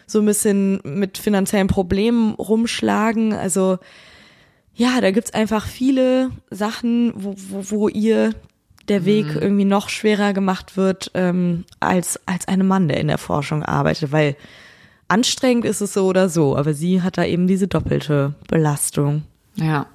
so 0.06 0.18
ein 0.18 0.26
bisschen 0.26 0.80
mit 0.84 1.16
finanziellen 1.16 1.68
Problemen 1.68 2.34
rumschlagen. 2.34 3.32
Also 3.32 3.78
ja, 4.74 5.00
da 5.00 5.10
gibt's 5.10 5.34
einfach 5.34 5.66
viele 5.66 6.30
Sachen, 6.50 7.12
wo, 7.16 7.34
wo, 7.50 7.70
wo 7.70 7.88
ihr 7.88 8.34
der 8.88 9.04
Weg 9.04 9.26
Mhm. 9.36 9.40
irgendwie 9.42 9.64
noch 9.64 9.88
schwerer 9.88 10.32
gemacht 10.32 10.76
wird 10.76 11.10
ähm, 11.14 11.64
als 11.80 12.18
als 12.26 12.48
einem 12.48 12.66
Mann, 12.66 12.88
der 12.88 12.98
in 13.00 13.08
der 13.08 13.18
Forschung 13.18 13.62
arbeitet, 13.62 14.10
weil 14.12 14.34
anstrengend 15.08 15.64
ist 15.64 15.80
es 15.82 15.92
so 15.94 16.06
oder 16.06 16.28
so, 16.28 16.56
aber 16.56 16.74
sie 16.74 17.02
hat 17.02 17.16
da 17.18 17.24
eben 17.24 17.46
diese 17.46 17.68
doppelte 17.68 18.34
Belastung. 18.48 19.22
Ja. 19.56 19.86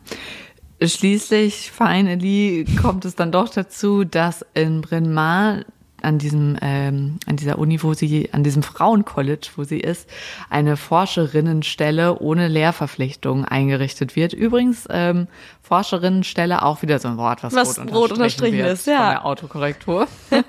Schließlich, 0.82 1.72
finally, 1.72 2.66
kommt 2.82 3.04
es 3.04 3.16
dann 3.16 3.32
doch 3.32 3.50
dazu, 3.50 4.04
dass 4.04 4.46
in 4.54 4.82
Bryn 4.82 5.12
Mawr 5.12 5.66
an 6.02 6.18
diesem, 6.18 6.58
ähm, 6.62 7.20
an 7.26 7.38
dieser 7.38 7.60
Uni, 7.60 7.82
wo 7.82 7.94
sie, 7.94 8.30
an 8.32 8.44
diesem 8.44 8.64
Frauencollege, 8.64 9.48
wo 9.56 9.64
sie 9.64 9.80
ist, 9.80 10.10
eine 10.50 10.78
Forscherinnenstelle 10.78 12.20
ohne 12.20 12.48
Lehrverpflichtung 12.48 13.46
eingerichtet 13.46 14.16
wird. 14.16 14.34
Übrigens, 14.34 14.88
ähm, 14.90 15.28
Forscherinnenstelle 15.62 16.64
auch 16.64 16.82
wieder 16.82 17.00
so 17.00 17.08
ein 17.08 17.18
Wort, 17.18 17.44
was, 17.44 17.54
Was 17.54 17.80
rot, 17.80 17.94
rot 17.94 18.12
unterstrichen 18.12 18.48
unterstrichen 18.54 18.66
ist, 18.66 18.88
ja. 18.88 18.98
Von 18.98 19.10
der 19.10 19.26
Autokorrektur. 19.26 20.08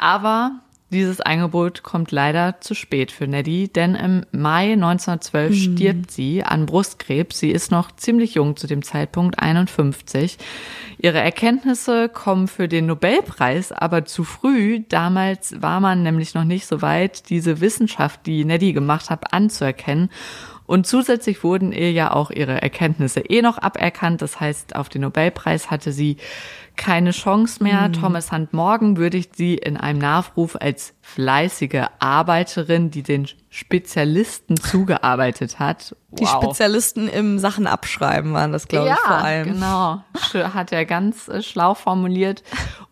Aber 0.00 0.52
dieses 0.90 1.20
Angebot 1.20 1.82
kommt 1.82 2.12
leider 2.12 2.60
zu 2.60 2.74
spät 2.74 3.12
für 3.12 3.26
Neddy, 3.26 3.68
denn 3.68 3.94
im 3.94 4.24
Mai 4.32 4.72
1912 4.72 5.54
stirbt 5.54 6.10
sie 6.10 6.42
an 6.42 6.64
Brustkrebs. 6.64 7.38
Sie 7.38 7.50
ist 7.50 7.70
noch 7.70 7.92
ziemlich 7.94 8.34
jung 8.34 8.56
zu 8.56 8.66
dem 8.66 8.82
Zeitpunkt, 8.82 9.38
51. 9.38 10.38
Ihre 10.98 11.18
Erkenntnisse 11.20 12.08
kommen 12.08 12.48
für 12.48 12.68
den 12.68 12.86
Nobelpreis 12.86 13.70
aber 13.70 14.06
zu 14.06 14.24
früh. 14.24 14.80
Damals 14.88 15.60
war 15.60 15.80
man 15.80 16.02
nämlich 16.02 16.34
noch 16.34 16.44
nicht 16.44 16.66
so 16.66 16.80
weit, 16.80 17.28
diese 17.28 17.60
Wissenschaft, 17.60 18.24
die 18.24 18.46
Neddy 18.46 18.72
gemacht 18.72 19.10
hat, 19.10 19.34
anzuerkennen. 19.34 20.08
Und 20.68 20.86
zusätzlich 20.86 21.42
wurden 21.42 21.72
ihr 21.72 21.92
ja 21.92 22.12
auch 22.12 22.30
ihre 22.30 22.60
Erkenntnisse 22.60 23.20
eh 23.20 23.40
noch 23.40 23.56
aberkannt. 23.56 24.20
Das 24.20 24.38
heißt, 24.38 24.76
auf 24.76 24.90
den 24.90 25.00
Nobelpreis 25.00 25.70
hatte 25.70 25.92
sie 25.92 26.18
keine 26.76 27.12
Chance 27.12 27.64
mehr. 27.64 27.90
Thomas 27.90 28.30
Hunt 28.30 28.52
Morgan 28.52 28.98
würdigt 28.98 29.34
sie 29.34 29.54
in 29.54 29.78
einem 29.78 29.98
Nachruf 29.98 30.56
als 30.60 30.92
fleißige 31.00 31.86
Arbeiterin, 32.00 32.90
die 32.90 33.02
den 33.02 33.26
Spezialisten 33.48 34.58
zugearbeitet 34.58 35.58
hat. 35.58 35.96
Die 36.10 36.26
Spezialisten 36.26 37.08
im 37.08 37.38
Sachen 37.38 37.66
abschreiben 37.66 38.34
waren 38.34 38.52
das, 38.52 38.68
glaube 38.68 38.88
ja, 38.88 38.94
ich, 38.94 39.00
vor 39.00 39.16
allem. 39.16 39.48
genau. 39.48 40.02
Hat 40.52 40.70
er 40.70 40.84
ganz 40.84 41.28
äh, 41.28 41.42
schlau 41.42 41.72
formuliert. 41.72 42.42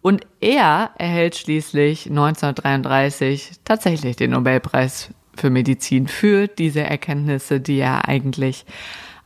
Und 0.00 0.26
er 0.40 0.92
erhält 0.96 1.36
schließlich 1.36 2.06
1933 2.06 3.52
tatsächlich 3.64 4.16
den 4.16 4.30
Nobelpreis 4.30 5.10
für 5.36 5.50
Medizin 5.50 6.08
für 6.08 6.48
diese 6.48 6.80
Erkenntnisse, 6.80 7.60
die 7.60 7.78
er 7.78 8.08
eigentlich 8.08 8.64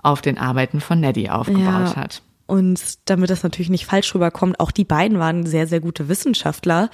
auf 0.03 0.23
den 0.23 0.39
Arbeiten 0.39 0.81
von 0.81 1.01
Neddy 1.01 1.29
aufgebaut 1.29 1.97
hat. 1.97 2.23
Und 2.47 2.81
damit 3.09 3.31
das 3.31 3.45
natürlich 3.45 3.71
nicht 3.71 3.87
falsch 3.87 4.13
rüberkommt, 4.15 4.59
auch 4.59 4.73
die 4.73 4.85
beiden 4.85 5.19
waren 5.21 5.47
sehr, 5.47 5.69
sehr 5.69 5.81
gute 5.81 6.09
Wissenschaftler. 6.09 6.91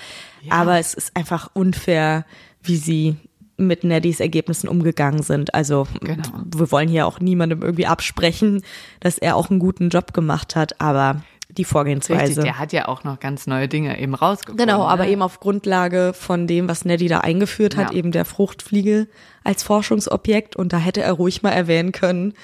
Aber 0.51 0.79
es 0.79 0.93
ist 0.93 1.17
einfach 1.17 1.49
unfair, 1.55 2.27
wie 2.63 2.77
sie 2.77 3.17
mit 3.57 3.85
Neddys 3.85 4.21
Ergebnissen 4.21 4.69
umgegangen 4.69 5.23
sind. 5.23 5.55
Also 5.55 5.87
Genau. 6.01 6.29
wir 6.45 6.71
wollen 6.71 6.89
hier 6.89 7.07
auch 7.07 7.21
niemandem 7.21 7.63
irgendwie 7.63 7.87
absprechen, 7.87 8.63
dass 9.01 9.17
er 9.17 9.37
auch 9.37 9.49
einen 9.49 9.59
guten 9.59 9.89
Job 9.89 10.13
gemacht 10.13 10.57
hat, 10.57 10.79
aber 10.81 11.23
die 11.59 11.65
Vorgehensweise. 11.65 12.23
Richtig, 12.23 12.45
der 12.45 12.59
hat 12.59 12.73
ja 12.73 12.89
auch 12.89 13.05
noch 13.05 13.21
ganz 13.21 13.47
neue 13.47 13.69
Dinge 13.69 13.99
eben 13.99 14.15
rausgefunden. 14.15 14.65
Genau, 14.67 14.87
aber 14.87 15.05
ne? 15.05 15.11
eben 15.11 15.23
auf 15.23 15.41
Grundlage 15.41 16.13
von 16.15 16.47
dem, 16.47 16.69
was 16.69 16.85
Neddy 16.85 17.09
da 17.09 17.19
eingeführt 17.21 17.77
hat, 17.77 17.93
Ja. 17.93 17.97
eben 17.99 18.13
der 18.13 18.25
Fruchtfliege 18.25 19.07
als 19.45 19.63
Forschungsobjekt. 19.63 20.57
Und 20.57 20.73
da 20.73 20.79
hätte 20.79 21.03
er 21.03 21.13
ruhig 21.13 21.43
mal 21.43 21.51
erwähnen 21.51 21.93
können, 21.93 22.35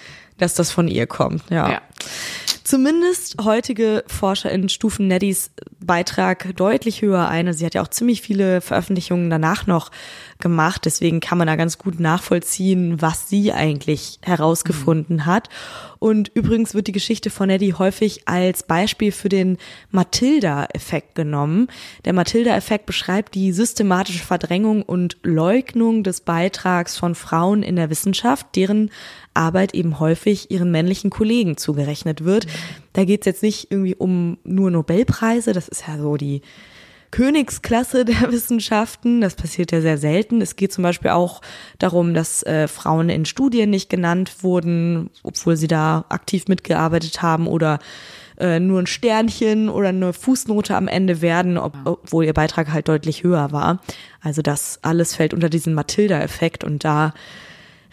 dass 0.43 0.55
das 0.55 0.71
von 0.71 0.89
ihr 0.89 1.07
kommt. 1.07 1.43
Ja. 1.51 1.71
Ja. 1.71 1.83
Zumindest 2.65 3.37
heutige 3.43 4.05
ForscherInnen 4.07 4.69
stufen 4.69 5.09
Neddys 5.09 5.51
Beitrag 5.81 6.57
deutlich 6.57 7.03
höher 7.03 7.29
ein. 7.29 7.47
Also 7.49 7.59
sie 7.59 7.67
hat 7.67 7.75
ja 7.75 7.83
auch 7.83 7.89
ziemlich 7.89 8.23
viele 8.23 8.61
Veröffentlichungen 8.61 9.31
danach 9.31 9.67
noch 9.67 9.91
gemacht. 10.39 10.85
Deswegen 10.85 11.21
kann 11.21 11.39
man 11.39 11.49
da 11.49 11.57
ganz 11.57 11.77
gut 11.77 11.99
nachvollziehen, 11.99 13.03
was 13.03 13.29
sie 13.29 13.53
eigentlich 13.53 14.21
herausgefunden 14.23 15.27
hat. 15.27 15.49
Und 15.99 16.31
übrigens 16.35 16.75
wird 16.75 16.87
die 16.87 16.93
Geschichte 16.93 17.31
von 17.31 17.49
Neddy 17.49 17.75
häufig 17.79 18.27
als 18.27 18.63
Beispiel 18.63 19.13
für 19.13 19.29
den 19.29 19.59
Matilda-Effekt 19.91 21.15
genommen. 21.15 21.69
Der 22.05 22.13
Matilda-Effekt 22.13 22.87
beschreibt 22.87 23.35
die 23.35 23.53
systematische 23.53 24.25
Verdrängung 24.25 24.83
und 24.83 25.17
Leugnung 25.23 26.05
des 26.05 26.21
Beitrags 26.21 26.97
von 26.97 27.15
Frauen 27.15 27.63
in 27.63 27.77
der 27.77 27.91
Wissenschaft, 27.91 28.47
deren 28.57 28.91
Arbeit 29.35 29.75
eben 29.75 29.99
häufig 29.99 30.51
ihren 30.51 30.71
männlichen 30.71 31.11
Kollegen 31.11 31.57
zugerechnet 31.57 32.25
wird. 32.25 32.47
Da 32.93 33.05
geht 33.05 33.23
es 33.23 33.27
jetzt 33.27 33.43
nicht 33.43 33.71
irgendwie 33.71 33.95
um 33.95 34.39
nur 34.45 34.71
Nobelpreise, 34.71 35.53
das 35.53 35.69
ist 35.69 35.87
ja 35.87 35.99
so 35.99 36.17
die 36.17 36.43
Königsklasse 37.13 38.05
der 38.05 38.33
Wissenschaften. 38.33 39.21
Das 39.21 39.37
passiert 39.37 39.71
ja 39.71 39.81
sehr 39.81 39.99
selten. 39.99 40.41
Es 40.41 40.57
geht 40.57 40.73
zum 40.73 40.83
Beispiel 40.83 41.11
auch 41.11 41.41
darum, 41.79 42.15
dass 42.15 42.43
äh, 42.43 42.67
Frauen 42.67 43.09
in 43.09 43.25
Studien 43.25 43.71
nicht 43.71 43.89
genannt 43.89 44.43
wurden, 44.43 45.11
obwohl 45.23 45.57
sie 45.57 45.69
da 45.69 46.05
aktiv 46.09 46.49
mitgearbeitet 46.49 47.23
haben 47.23 47.47
oder 47.47 47.79
äh, 48.39 48.59
nur 48.59 48.81
ein 48.81 48.87
Sternchen 48.87 49.69
oder 49.69 49.91
eine 49.91 50.13
Fußnote 50.13 50.75
am 50.75 50.89
Ende 50.89 51.21
werden, 51.21 51.59
ob, 51.59 51.75
obwohl 51.85 52.25
ihr 52.25 52.33
Beitrag 52.33 52.73
halt 52.73 52.89
deutlich 52.89 53.23
höher 53.23 53.53
war. 53.53 53.81
Also 54.21 54.43
das 54.43 54.81
alles 54.83 55.15
fällt 55.15 55.35
unter 55.35 55.51
diesen 55.51 55.75
Matilda-Effekt 55.75 56.65
und 56.65 56.83
da 56.83 57.13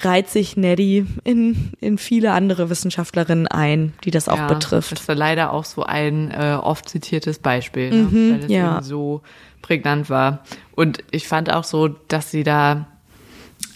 reiht 0.01 0.29
sich 0.29 0.55
Neddy 0.57 1.05
in, 1.23 1.71
in 1.79 1.97
viele 1.97 2.31
andere 2.31 2.69
Wissenschaftlerinnen 2.69 3.47
ein, 3.47 3.93
die 4.03 4.11
das 4.11 4.29
auch 4.29 4.37
ja, 4.37 4.47
betrifft. 4.47 4.91
Das 4.91 5.01
ist 5.01 5.15
leider 5.15 5.51
auch 5.53 5.65
so 5.65 5.83
ein 5.83 6.31
äh, 6.31 6.57
oft 6.61 6.87
zitiertes 6.87 7.39
Beispiel, 7.39 7.89
ne? 7.89 7.95
Mhm, 7.95 8.31
weil 8.31 8.39
es 8.45 8.51
ja. 8.51 8.75
eben 8.75 8.83
so 8.83 9.21
prägnant 9.61 10.09
war. 10.09 10.43
Und 10.75 11.03
ich 11.11 11.27
fand 11.27 11.51
auch 11.51 11.63
so, 11.63 11.87
dass 11.87 12.31
sie 12.31 12.43
da, 12.43 12.87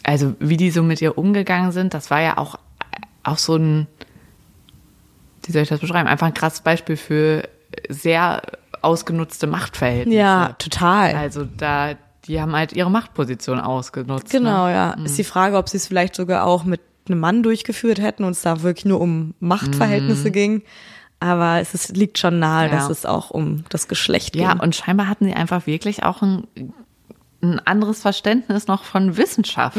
also 0.03 0.35
wie 0.39 0.57
die 0.57 0.71
so 0.71 0.83
mit 0.83 1.01
ihr 1.01 1.17
umgegangen 1.17 1.71
sind, 1.71 1.93
das 1.93 2.09
war 2.09 2.21
ja 2.21 2.37
auch, 2.37 2.57
auch 3.23 3.37
so 3.37 3.55
ein, 3.55 3.87
wie 5.45 5.51
soll 5.51 5.63
ich 5.63 5.69
das 5.69 5.79
beschreiben, 5.79 6.07
einfach 6.07 6.27
ein 6.27 6.33
krasses 6.33 6.61
Beispiel 6.61 6.95
für 6.95 7.47
sehr 7.89 8.41
ausgenutzte 8.81 9.47
Machtverhältnisse. 9.47 10.17
Ja, 10.17 10.55
total. 10.57 11.15
Also 11.15 11.45
da, 11.45 11.95
die 12.27 12.39
haben 12.41 12.55
halt 12.55 12.73
ihre 12.73 12.89
Machtposition 12.89 13.59
ausgenutzt. 13.59 14.29
Genau, 14.31 14.65
ne? 14.67 14.73
ja. 14.73 14.93
Ist 15.03 15.17
die 15.17 15.23
Frage, 15.23 15.57
ob 15.57 15.69
sie 15.69 15.77
es 15.77 15.87
vielleicht 15.87 16.15
sogar 16.15 16.45
auch 16.45 16.63
mit 16.63 16.81
einem 17.07 17.19
Mann 17.19 17.43
durchgeführt 17.43 17.99
hätten 18.01 18.23
und 18.23 18.31
es 18.31 18.41
da 18.43 18.61
wirklich 18.61 18.85
nur 18.85 19.01
um 19.01 19.33
Machtverhältnisse 19.39 20.31
ging. 20.31 20.61
Aber 21.19 21.59
es 21.59 21.73
ist, 21.73 21.95
liegt 21.97 22.17
schon 22.17 22.39
nahe, 22.39 22.67
Ja. 22.67 22.75
dass 22.75 22.89
es 22.89 23.05
auch 23.05 23.29
um 23.29 23.63
das 23.69 23.87
Geschlecht 23.87 24.35
Ja, 24.35 24.53
ging. 24.53 24.61
und 24.61 24.75
scheinbar 24.75 25.07
hatten 25.07 25.25
sie 25.25 25.33
einfach 25.33 25.67
wirklich 25.67 26.03
auch 26.03 26.21
ein, 26.21 26.47
ein 27.41 27.59
anderes 27.59 28.01
Verständnis 28.01 28.67
noch 28.67 28.83
von 28.83 29.17
Wissenschaft. 29.17 29.77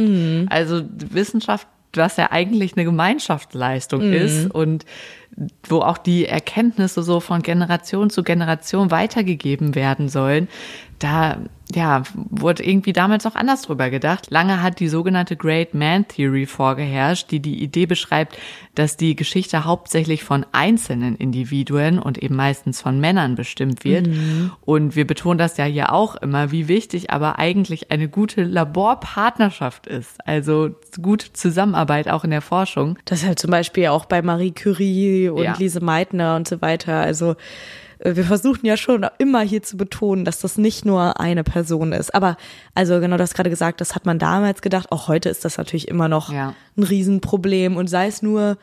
Also 0.50 0.82
Wissenschaft, 1.10 1.66
was 1.94 2.16
ja 2.18 2.30
eigentlich 2.30 2.76
eine 2.76 2.84
Gemeinschaftsleistung 2.84 4.02
ist 4.12 4.50
und 4.50 4.84
wo 5.68 5.80
auch 5.80 5.98
die 5.98 6.26
Erkenntnisse 6.26 7.02
so 7.02 7.20
von 7.20 7.42
Generation 7.42 8.10
zu 8.10 8.22
Generation 8.22 8.90
weitergegeben 8.90 9.74
werden 9.74 10.08
sollen, 10.08 10.48
da 10.98 11.38
ja, 11.74 12.02
wurde 12.14 12.64
irgendwie 12.64 12.92
damals 12.92 13.24
noch 13.24 13.34
anders 13.34 13.62
drüber 13.62 13.90
gedacht. 13.90 14.30
Lange 14.30 14.62
hat 14.62 14.80
die 14.80 14.88
sogenannte 14.88 15.36
Great 15.36 15.74
Man 15.74 16.06
Theory 16.08 16.46
vorgeherrscht, 16.46 17.30
die 17.30 17.40
die 17.40 17.62
Idee 17.62 17.86
beschreibt, 17.86 18.38
dass 18.74 18.96
die 18.96 19.16
Geschichte 19.16 19.64
hauptsächlich 19.64 20.24
von 20.24 20.46
einzelnen 20.52 21.16
Individuen 21.16 21.98
und 21.98 22.18
eben 22.18 22.36
meistens 22.36 22.80
von 22.80 23.00
Männern 23.00 23.34
bestimmt 23.34 23.84
wird. 23.84 24.08
Und 24.62 24.96
wir 24.96 25.06
betonen 25.06 25.38
das 25.38 25.56
ja 25.56 25.64
hier 25.64 25.92
auch 25.92 26.16
immer, 26.16 26.50
wie 26.50 26.68
wichtig 26.68 27.10
aber 27.10 27.38
eigentlich 27.38 27.90
eine 27.90 28.08
gute 28.08 28.42
Laborpartnerschaft 28.42 29.86
ist. 29.86 30.16
Also 30.26 30.70
gute 31.00 31.32
Zusammenarbeit 31.32 32.08
auch 32.08 32.24
in 32.24 32.30
der 32.30 32.42
Forschung. 32.42 32.98
Das 33.04 33.20
ist 33.22 33.26
halt 33.26 33.38
zum 33.38 33.50
Beispiel 33.50 33.88
auch 33.88 34.06
bei 34.06 34.22
Marie 34.22 34.52
Curie 34.52 35.28
und 35.28 35.42
Ja. 35.42 35.56
Lise 35.58 35.80
Meitner 35.80 36.36
und 36.36 36.48
so 36.48 36.60
weiter. 36.60 37.00
Also 37.00 37.36
wir 38.04 38.24
versuchen 38.24 38.66
ja 38.66 38.76
schon 38.76 39.06
immer 39.18 39.40
hier 39.40 39.62
zu 39.62 39.76
betonen, 39.78 40.24
dass 40.26 40.40
das 40.40 40.58
nicht 40.58 40.84
nur 40.84 41.18
eine 41.20 41.42
Person 41.42 41.92
ist. 41.92 42.14
Aber 42.14 42.36
also 42.74 43.00
genau 43.00 43.16
das 43.16 43.32
gerade 43.34 43.48
gesagt, 43.50 43.80
das 43.80 43.94
hat 43.94 44.04
man 44.04 44.18
damals 44.18 44.60
gedacht. 44.60 44.92
Auch 44.92 45.08
heute 45.08 45.30
ist 45.30 45.44
das 45.44 45.56
natürlich 45.56 45.88
immer 45.88 46.08
noch 46.08 46.30
Ja. 46.30 46.54
ein 46.76 46.82
Riesenproblem. 46.82 47.76
Und 47.76 47.88
sei 47.88 48.06
es 48.08 48.20
nur 48.22 48.58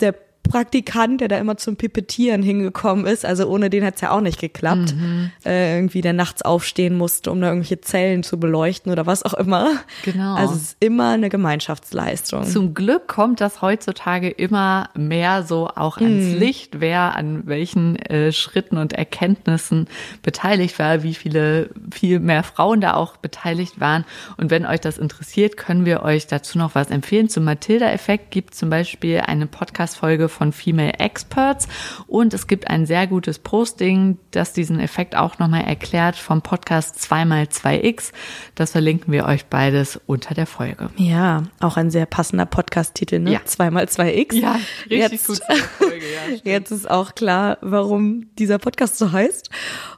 der 0.00 0.14
Praktikant, 0.48 1.20
der 1.20 1.28
da 1.28 1.38
immer 1.38 1.56
zum 1.56 1.76
Pipettieren 1.76 2.42
hingekommen 2.42 3.06
ist. 3.06 3.24
Also 3.24 3.48
ohne 3.48 3.70
den 3.70 3.84
hat's 3.84 4.00
ja 4.02 4.10
auch 4.10 4.20
nicht 4.20 4.38
geklappt. 4.38 4.94
Mhm. 4.94 5.30
Äh, 5.44 5.76
irgendwie 5.76 6.02
der 6.02 6.12
nachts 6.12 6.42
aufstehen 6.42 6.96
musste, 6.96 7.30
um 7.30 7.40
da 7.40 7.48
irgendwelche 7.48 7.80
Zellen 7.80 8.22
zu 8.22 8.38
beleuchten 8.38 8.92
oder 8.92 9.06
was 9.06 9.22
auch 9.24 9.34
immer. 9.34 9.70
Genau. 10.04 10.34
Also 10.34 10.54
es 10.54 10.62
ist 10.62 10.76
immer 10.80 11.10
eine 11.10 11.30
Gemeinschaftsleistung. 11.30 12.44
Zum 12.44 12.74
Glück 12.74 13.08
kommt 13.08 13.40
das 13.40 13.62
heutzutage 13.62 14.28
immer 14.28 14.90
mehr 14.94 15.42
so 15.42 15.68
auch 15.74 15.96
ans 15.96 16.38
Licht, 16.38 16.80
wer 16.80 17.16
an 17.16 17.46
welchen 17.46 17.96
äh, 17.96 18.30
Schritten 18.30 18.76
und 18.76 18.92
Erkenntnissen 18.92 19.88
beteiligt 20.22 20.78
war, 20.78 21.02
wie 21.02 21.14
viele, 21.14 21.70
viel 21.90 22.20
mehr 22.20 22.42
Frauen 22.42 22.80
da 22.80 22.94
auch 22.94 23.16
beteiligt 23.16 23.80
waren. 23.80 24.04
Und 24.36 24.50
wenn 24.50 24.66
euch 24.66 24.80
das 24.80 24.98
interessiert, 24.98 25.56
können 25.56 25.86
wir 25.86 26.02
euch 26.02 26.26
dazu 26.26 26.58
noch 26.58 26.74
was 26.74 26.90
empfehlen. 26.90 27.28
Zum 27.30 27.44
Matilda-Effekt 27.44 28.30
gibt 28.30 28.54
zum 28.54 28.68
Beispiel 28.68 29.20
eine 29.20 29.46
Podcast-Folge 29.46 30.28
von 30.34 30.52
Female 30.52 30.94
Experts 30.98 31.68
und 32.06 32.34
es 32.34 32.46
gibt 32.46 32.68
ein 32.68 32.84
sehr 32.84 33.06
gutes 33.06 33.38
Posting, 33.38 34.18
das 34.32 34.52
diesen 34.52 34.80
Effekt 34.80 35.16
auch 35.16 35.38
nochmal 35.38 35.62
erklärt 35.64 36.16
vom 36.16 36.42
Podcast 36.42 36.96
2x2x. 36.98 38.12
Das 38.54 38.72
verlinken 38.72 39.12
wir 39.12 39.24
euch 39.26 39.46
beides 39.46 40.00
unter 40.06 40.34
der 40.34 40.46
Folge. 40.46 40.90
Ja, 40.96 41.44
auch 41.60 41.76
ein 41.76 41.90
sehr 41.90 42.06
passender 42.06 42.46
Podcast-Titel, 42.46 43.20
ne? 43.20 43.32
Ja. 43.32 43.44
Zweimal 43.44 43.88
zwei 43.88 44.14
X. 44.14 44.36
Ja, 44.36 44.58
richtig 44.90 45.12
jetzt, 45.12 45.26
gut 45.26 45.40
Folge, 45.78 46.04
ja. 46.04 46.36
Jetzt 46.44 46.70
ist 46.70 46.90
auch 46.90 47.14
klar, 47.14 47.58
warum 47.60 48.26
dieser 48.38 48.58
Podcast 48.58 48.98
so 48.98 49.12
heißt. 49.12 49.50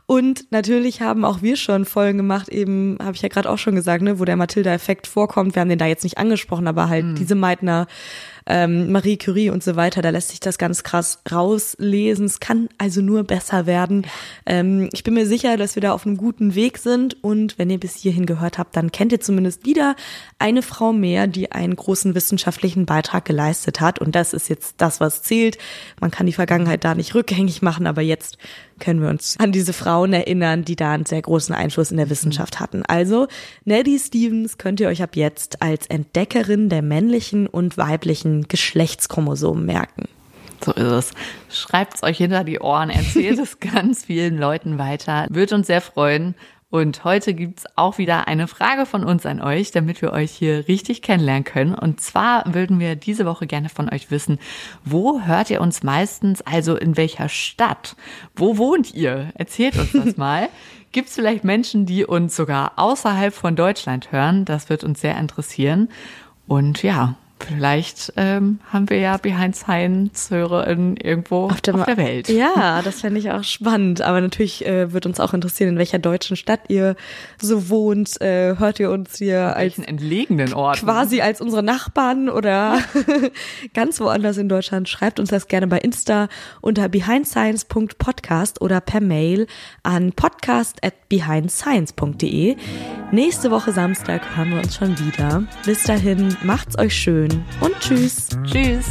Und 0.07 0.47
natürlich 0.53 1.01
haben 1.01 1.25
auch 1.25 1.43
wir 1.43 1.57
schon 1.57 1.85
Folgen 1.85 2.19
gemacht, 2.19 2.49
eben, 2.49 2.97
habe 3.03 3.17
ich 3.17 3.23
ja 3.23 3.29
gerade 3.29 3.51
auch 3.51 3.59
schon 3.59 3.75
gesagt, 3.75 4.03
ne, 4.03 4.21
wo 4.21 4.25
der 4.25 4.37
Matilda-Effekt 4.37 5.07
vorkommt. 5.07 5.55
Wir 5.55 5.61
haben 5.63 5.69
den 5.69 5.79
da 5.79 5.87
jetzt 5.87 6.05
nicht 6.05 6.19
angesprochen, 6.19 6.69
aber 6.69 6.89
halt 6.89 7.05
Mhm. 7.07 7.15
diese 7.17 7.35
Meitner, 7.35 7.87
ähm, 8.47 8.93
Marie 8.93 9.17
Curie 9.17 9.51
und 9.51 9.63
so 9.63 9.77
weiter, 9.77 10.03
da 10.03 10.11
lässt 10.11 10.31
sich 10.31 10.41
das 10.41 10.59
ganz 10.59 10.85
krass 10.85 11.21
rauslesen. 11.31 12.27
Es 12.27 12.41
kann 12.41 12.69
also 12.79 13.01
nur 13.01 13.25
besser 13.25 13.67
werden. 13.67 14.07
Ähm, 14.47 14.89
ich 14.93 15.03
bin 15.05 15.15
mir 15.15 15.27
sicher, 15.27 15.57
dass 15.57 15.75
wir 15.75 15.83
da 15.83 15.93
auf 15.93 16.07
einem 16.07 16.17
guten 16.17 16.55
Weg 16.55 16.79
sind 16.79 17.23
und 17.23 17.59
wenn 17.59 17.71
ihr 17.71 17.81
bis 17.81 17.97
hierhin 17.97 18.27
gehört 18.27 18.59
habt, 18.59 18.77
dann 18.77 18.93
kennt 18.93 19.13
ihr 19.13 19.21
zumindest 19.21 19.67
wieder 19.67 19.97
eine 20.39 20.63
Frau 20.63 20.93
mehr, 20.93 21.27
die 21.27 21.53
einen 21.53 21.75
großen 21.77 22.15
wissenschaftlichen 22.15 22.87
Beitrag 22.87 23.25
geleistet 23.25 23.81
hat 23.81 23.99
und 23.99 24.15
das 24.15 24.33
ist 24.33 24.49
jetzt 24.49 24.77
das, 24.79 25.01
was 25.01 25.23
zählt. 25.23 25.59
Man 26.01 26.11
kann 26.11 26.27
die 26.27 26.33
Vergangenheit 26.33 26.85
da 26.85 26.95
nicht 26.95 27.15
rückgängig 27.15 27.63
machen, 27.63 27.87
aber 27.87 28.03
jetzt 28.03 28.39
können 28.79 29.01
wir 29.01 29.09
uns 29.09 29.37
an 29.39 29.53
diese 29.53 29.73
Frauen 29.73 30.13
erinnern, 30.13 30.65
die 30.65 30.77
da 30.77 30.93
einen 30.93 31.07
sehr 31.07 31.23
großen 31.23 31.55
Einfluss 31.55 31.91
in 31.91 31.97
der 31.97 32.11
Wissenschaft 32.11 32.61
hatten. 32.61 32.83
Also, 32.87 33.27
Nellie 33.65 33.99
Stevens 33.99 34.59
könnt 34.59 34.81
ihr 34.81 34.89
euch 34.89 35.03
ab 35.03 35.17
jetzt 35.17 35.63
als 35.63 35.87
Entdeckerin 35.87 36.69
der 36.69 36.83
männlichen 36.83 37.47
und 37.47 37.79
weiblichen 37.79 38.49
Geschlechtschromosomen 38.49 39.65
merken. 39.65 40.09
So 40.65 40.73
ist 40.73 40.83
es. 40.83 41.13
Schreibt 41.51 41.97
es 41.97 42.03
euch 42.03 42.19
hinter 42.19 42.45
die 42.45 42.61
Ohren, 42.61 42.91
erzählt 42.91 43.39
es 43.39 43.61
ganz 43.61 44.05
vielen 44.05 44.39
Leuten 44.39 44.79
weiter. 44.79 45.27
Würde 45.31 45.55
uns 45.55 45.67
sehr 45.67 45.81
freuen. 45.81 46.35
Und 46.69 47.05
heute 47.05 47.33
gibt's 47.33 47.65
auch 47.77 47.97
wieder 47.97 48.27
eine 48.27 48.49
Frage 48.49 48.87
von 48.87 49.05
uns 49.05 49.25
an 49.25 49.41
euch, 49.41 49.71
damit 49.71 50.03
wir 50.03 50.13
euch 50.13 50.33
hier 50.33 50.67
richtig 50.67 51.01
kennenlernen 51.01 51.45
können. 51.45 51.75
Und 51.75 52.01
zwar 52.01 52.53
würden 52.53 52.81
wir 52.81 52.97
diese 52.97 53.25
Woche 53.25 53.47
gerne 53.47 53.69
von 53.69 53.89
euch 53.89 54.11
wissen, 54.11 54.41
wo 54.85 55.21
hört 55.21 55.49
ihr 55.51 55.61
uns 55.61 55.85
meistens, 55.85 56.43
also 56.43 56.75
in 56.77 56.97
welcher 56.97 57.29
Stadt? 57.29 57.95
Wo 58.35 58.59
wohnt 58.59 58.95
ihr? 58.95 59.31
Erzählt 59.35 59.79
uns 59.79 59.93
das 59.93 60.17
mal. 60.17 60.49
Gibt's 60.91 61.15
vielleicht 61.15 61.45
Menschen, 61.45 61.87
die 61.87 62.05
uns 62.05 62.35
sogar 62.35 62.73
außerhalb 62.77 63.33
von 63.33 63.55
Deutschland 63.55 64.11
hören? 64.11 64.45
Das 64.45 64.69
wird 64.69 64.83
uns 64.83 65.01
sehr 65.01 65.17
interessieren. 65.19 65.89
Und 66.49 66.83
ja, 66.83 67.17
vielleicht 67.39 68.13
ähm, 68.17 68.61
haben 68.73 68.89
wir 68.91 68.99
ja 68.99 69.17
Behind 69.17 69.55
Science 69.55 70.31
HörerInnen 70.31 70.97
irgendwo 70.97 71.45
auf 71.45 71.61
der, 71.61 71.75
Welt. 71.97 72.29
Ja, 72.29 72.83
das 72.85 73.01
fände 73.01 73.21
ich 73.21 73.31
auch 73.31 73.45
spannend. 73.45 74.03
Aber 74.03 74.21
natürlich 74.21 74.65
äh, 74.67 74.93
wird 74.93 75.07
uns 75.07 75.21
auch 75.21 75.35
interessieren, 75.35 75.71
in 75.71 75.79
welcher 75.79 75.99
deutschen 75.99 76.37
Stadt 76.37 76.61
ihr 76.69 76.97
so 77.41 77.69
wohnt. 77.69 78.21
Äh, 78.21 78.57
hört 78.59 78.81
ihr 78.81 78.91
uns 78.91 79.19
hier 79.19 79.57
als 79.57 79.79
entlegenen 79.79 80.55
Ort. 80.55 80.81
quasi 80.81 81.21
als 81.21 81.41
unsere 81.41 81.63
Nachbarn 81.63 82.29
oder 82.29 82.79
ganz 83.75 84.01
woanders 84.01 84.39
in 84.39 84.49
Deutschland. 84.49 84.89
Schreibt 84.89 85.21
uns 85.21 85.31
das 85.31 85.49
gerne 85.49 85.67
bei 85.67 85.79
Insta 85.79 86.29
unter 86.61 86.89
behindscience.podcast 86.89 88.61
oder 88.61 88.81
per 88.81 89.01
Mail 89.01 89.47
an 89.83 90.13
podcast 90.13 90.83
at 90.83 91.09
behindscience.de. 91.09 92.57
Nächste 93.13 93.53
Woche 93.53 93.73
Samstag 93.73 94.37
hören 94.37 94.51
wir 94.51 94.59
uns 94.59 94.75
schon 94.75 94.99
wieder. 94.99 95.45
Bis 95.65 95.85
dahin, 95.85 96.37
macht's 96.43 96.77
euch 96.77 96.95
schön 96.95 97.45
und 97.61 97.79
tschüss. 97.79 98.29
Tschüss. 98.45 98.87